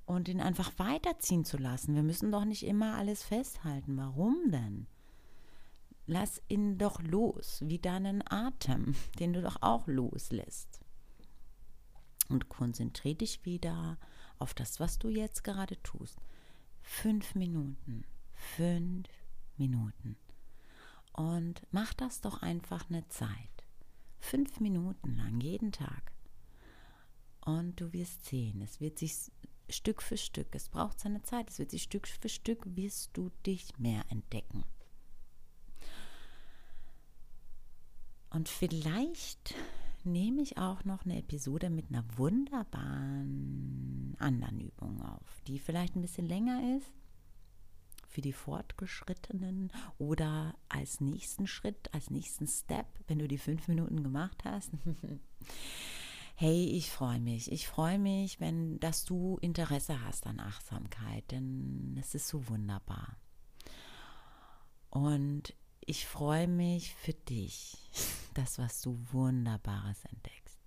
und 0.05 0.27
ihn 0.27 0.41
einfach 0.41 0.71
weiterziehen 0.77 1.45
zu 1.45 1.57
lassen. 1.57 1.93
Wir 1.93 2.01
müssen 2.01 2.31
doch 2.31 2.45
nicht 2.45 2.63
immer 2.63 2.95
alles 2.95 3.23
festhalten. 3.23 3.95
Warum 3.97 4.51
denn? 4.51 4.87
Lass 6.07 6.41
ihn 6.47 6.79
doch 6.79 6.99
los, 7.03 7.61
wie 7.63 7.77
deinen 7.77 8.23
Atem, 8.27 8.95
den 9.19 9.33
du 9.33 9.41
doch 9.43 9.61
auch 9.61 9.85
loslässt. 9.85 10.79
Und 12.29 12.49
konzentriere 12.49 13.17
dich 13.17 13.45
wieder 13.45 13.99
auf 14.39 14.55
das, 14.55 14.79
was 14.79 14.97
du 14.97 15.09
jetzt 15.09 15.43
gerade 15.43 15.79
tust. 15.83 16.17
Fünf 16.81 17.35
Minuten. 17.35 18.03
Fünf 18.33 19.07
Minuten. 19.57 20.17
Und 21.19 21.61
mach 21.71 21.93
das 21.95 22.21
doch 22.21 22.41
einfach 22.41 22.89
eine 22.89 23.05
Zeit. 23.09 23.27
Fünf 24.19 24.61
Minuten 24.61 25.17
lang, 25.17 25.41
jeden 25.41 25.73
Tag. 25.73 26.13
Und 27.41 27.81
du 27.81 27.91
wirst 27.91 28.23
sehen, 28.23 28.61
es 28.61 28.79
wird 28.79 28.97
sich 28.97 29.29
Stück 29.67 30.01
für 30.01 30.15
Stück, 30.15 30.55
es 30.55 30.69
braucht 30.69 31.01
seine 31.01 31.21
Zeit, 31.23 31.49
es 31.49 31.59
wird 31.59 31.71
sich 31.71 31.83
Stück 31.83 32.07
für 32.07 32.29
Stück, 32.29 32.63
wirst 32.77 33.09
du 33.17 33.31
dich 33.45 33.77
mehr 33.77 34.05
entdecken. 34.07 34.63
Und 38.29 38.47
vielleicht 38.47 39.55
nehme 40.05 40.41
ich 40.41 40.57
auch 40.57 40.85
noch 40.85 41.03
eine 41.03 41.17
Episode 41.17 41.69
mit 41.69 41.89
einer 41.89 42.05
wunderbaren 42.17 44.15
anderen 44.19 44.61
Übung 44.61 45.01
auf, 45.01 45.41
die 45.47 45.59
vielleicht 45.59 45.97
ein 45.97 46.01
bisschen 46.01 46.29
länger 46.29 46.77
ist, 46.77 46.93
für 48.09 48.21
die 48.21 48.33
Fortgeschrittenen 48.33 49.71
oder 49.97 50.55
als 50.67 50.99
nächsten 50.99 51.47
Schritt, 51.47 51.93
als 51.93 52.09
nächsten 52.09 52.47
Step, 52.47 52.87
wenn 53.07 53.19
du 53.19 53.27
die 53.27 53.37
fünf 53.37 53.67
Minuten 53.67 54.03
gemacht 54.03 54.43
hast. 54.43 54.71
hey, 56.35 56.65
ich 56.65 56.89
freue 56.89 57.19
mich. 57.19 57.51
Ich 57.51 57.67
freue 57.67 57.99
mich, 57.99 58.39
wenn, 58.39 58.79
dass 58.79 59.05
du 59.05 59.37
Interesse 59.41 60.03
hast 60.03 60.25
an 60.25 60.39
Achtsamkeit, 60.39 61.29
denn 61.31 61.95
es 61.99 62.15
ist 62.15 62.27
so 62.27 62.47
wunderbar. 62.49 63.15
Und 64.89 65.53
ich 65.81 66.07
freue 66.07 66.47
mich 66.47 66.95
für 66.95 67.13
dich, 67.13 67.77
das, 68.33 68.57
was 68.57 68.81
du 68.81 68.99
Wunderbares 69.11 70.03
entdeckst. 70.05 70.59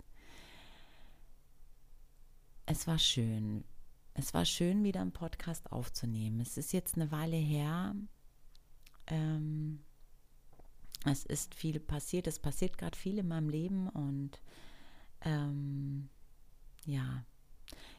Es 2.66 2.86
war 2.86 2.98
schön. 2.98 3.64
Es 4.14 4.34
war 4.34 4.44
schön, 4.44 4.84
wieder 4.84 5.00
einen 5.00 5.12
Podcast 5.12 5.72
aufzunehmen. 5.72 6.40
Es 6.40 6.56
ist 6.56 6.72
jetzt 6.72 6.96
eine 6.96 7.10
Weile 7.10 7.36
her. 7.36 7.94
Ähm, 9.06 9.82
es 11.04 11.24
ist 11.24 11.54
viel 11.54 11.80
passiert. 11.80 12.26
Es 12.26 12.38
passiert 12.38 12.78
gerade 12.78 12.96
viel 12.96 13.18
in 13.18 13.28
meinem 13.28 13.48
Leben 13.48 13.88
und 13.88 14.40
ähm, 15.22 16.08
ja, 16.84 17.24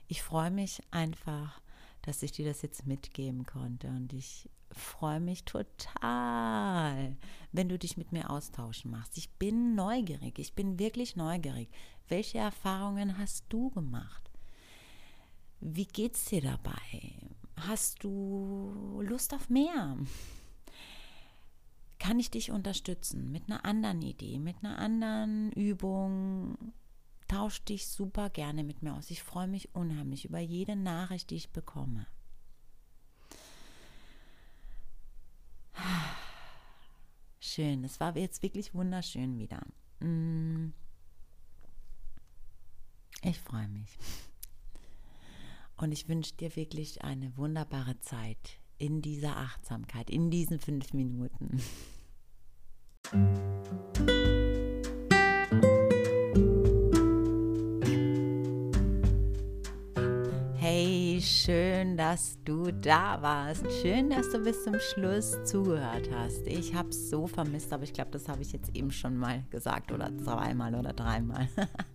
ich 0.07 0.21
freue 0.21 0.51
mich 0.51 0.81
einfach, 0.91 1.61
dass 2.01 2.21
ich 2.21 2.31
dir 2.31 2.45
das 2.45 2.61
jetzt 2.61 2.85
mitgeben 2.85 3.45
konnte 3.45 3.87
und 3.87 4.13
ich 4.13 4.49
freue 4.71 5.19
mich 5.19 5.45
total, 5.45 7.15
wenn 7.51 7.69
du 7.69 7.77
dich 7.77 7.97
mit 7.97 8.11
mir 8.11 8.29
austauschen 8.29 8.91
machst. 8.91 9.17
Ich 9.17 9.31
bin 9.31 9.75
neugierig, 9.75 10.39
ich 10.39 10.53
bin 10.53 10.79
wirklich 10.79 11.15
neugierig. 11.15 11.69
Welche 12.07 12.39
Erfahrungen 12.39 13.17
hast 13.17 13.45
du 13.49 13.69
gemacht? 13.69 14.32
Wie 15.65 15.85
geht's 15.85 16.25
dir 16.25 16.41
dabei? 16.41 17.13
Hast 17.55 18.03
du 18.03 19.01
Lust 19.01 19.33
auf 19.33 19.49
mehr? 19.49 19.97
Kann 21.99 22.19
ich 22.19 22.29
dich 22.29 22.51
unterstützen 22.51 23.31
mit 23.31 23.45
einer 23.45 23.63
anderen 23.63 24.01
Idee, 24.01 24.39
mit 24.39 24.57
einer 24.61 24.77
anderen 24.77 25.53
Übung? 25.53 26.73
Tausch 27.29 27.63
dich 27.63 27.87
super 27.87 28.29
gerne 28.29 28.65
mit 28.65 28.83
mir 28.83 28.93
aus. 28.93 29.09
Ich 29.09 29.23
freue 29.23 29.47
mich 29.47 29.73
unheimlich 29.73 30.25
über 30.25 30.39
jede 30.39 30.75
Nachricht, 30.75 31.29
die 31.29 31.35
ich 31.35 31.51
bekomme. 31.51 32.07
Schön, 37.39 37.85
es 37.85 38.01
war 38.01 38.17
jetzt 38.17 38.43
wirklich 38.43 38.73
wunderschön 38.73 39.37
wieder. 39.37 39.61
Mm. 40.01 40.73
Ich 43.21 43.39
freue 43.39 43.69
mich. 43.69 43.97
Und 45.77 45.91
ich 45.91 46.07
wünsche 46.07 46.35
dir 46.35 46.55
wirklich 46.55 47.03
eine 47.03 47.35
wunderbare 47.37 47.99
Zeit 47.99 48.59
in 48.77 49.01
dieser 49.01 49.37
Achtsamkeit, 49.37 50.09
in 50.09 50.29
diesen 50.29 50.59
fünf 50.59 50.93
Minuten. 50.93 51.61
schön, 61.23 61.97
dass 61.97 62.37
du 62.45 62.71
da 62.71 63.21
warst. 63.21 63.65
Schön, 63.81 64.09
dass 64.09 64.29
du 64.29 64.39
bis 64.39 64.63
zum 64.63 64.79
Schluss 64.79 65.43
zugehört 65.43 66.09
hast. 66.13 66.47
Ich 66.47 66.73
habe 66.73 66.89
es 66.89 67.09
so 67.09 67.27
vermisst, 67.27 67.73
aber 67.73 67.83
ich 67.83 67.93
glaube, 67.93 68.11
das 68.11 68.27
habe 68.27 68.41
ich 68.41 68.51
jetzt 68.53 68.75
eben 68.75 68.91
schon 68.91 69.17
mal 69.17 69.43
gesagt 69.49 69.91
oder 69.91 70.15
zweimal 70.17 70.75
oder 70.75 70.93
dreimal. 70.93 71.49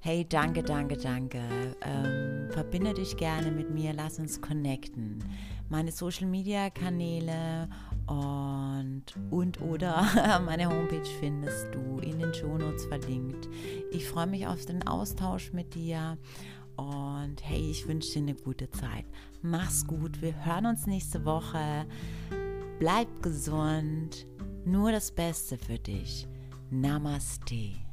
hey, 0.00 0.26
danke, 0.28 0.62
danke, 0.62 0.96
danke. 0.96 1.40
Ähm, 1.82 2.50
verbinde 2.50 2.94
dich 2.94 3.16
gerne 3.16 3.50
mit 3.50 3.70
mir, 3.70 3.92
lass 3.92 4.18
uns 4.18 4.40
connecten. 4.40 5.22
Meine 5.68 5.92
Social 5.92 6.26
Media 6.26 6.70
Kanäle 6.70 7.68
und, 8.06 9.04
und 9.30 9.60
oder 9.60 10.40
meine 10.44 10.68
Homepage 10.68 11.08
findest 11.20 11.68
du 11.72 11.98
in 11.98 12.18
den 12.18 12.34
Shownotes 12.34 12.86
verlinkt. 12.86 13.48
Ich 13.92 14.08
freue 14.08 14.26
mich 14.26 14.46
auf 14.46 14.64
den 14.66 14.86
Austausch 14.86 15.52
mit 15.52 15.74
dir 15.74 16.18
und 16.76 17.36
hey, 17.42 17.70
ich 17.70 17.86
wünsche 17.86 18.14
dir 18.14 18.22
eine 18.22 18.34
gute 18.34 18.70
Zeit. 18.70 19.04
Mach's 19.42 19.86
gut. 19.86 20.22
Wir 20.22 20.44
hören 20.44 20.66
uns 20.66 20.86
nächste 20.86 21.24
Woche. 21.24 21.86
Bleib 22.78 23.22
gesund. 23.22 24.26
Nur 24.64 24.90
das 24.90 25.12
Beste 25.12 25.58
für 25.58 25.78
dich. 25.78 26.26
Namaste. 26.70 27.89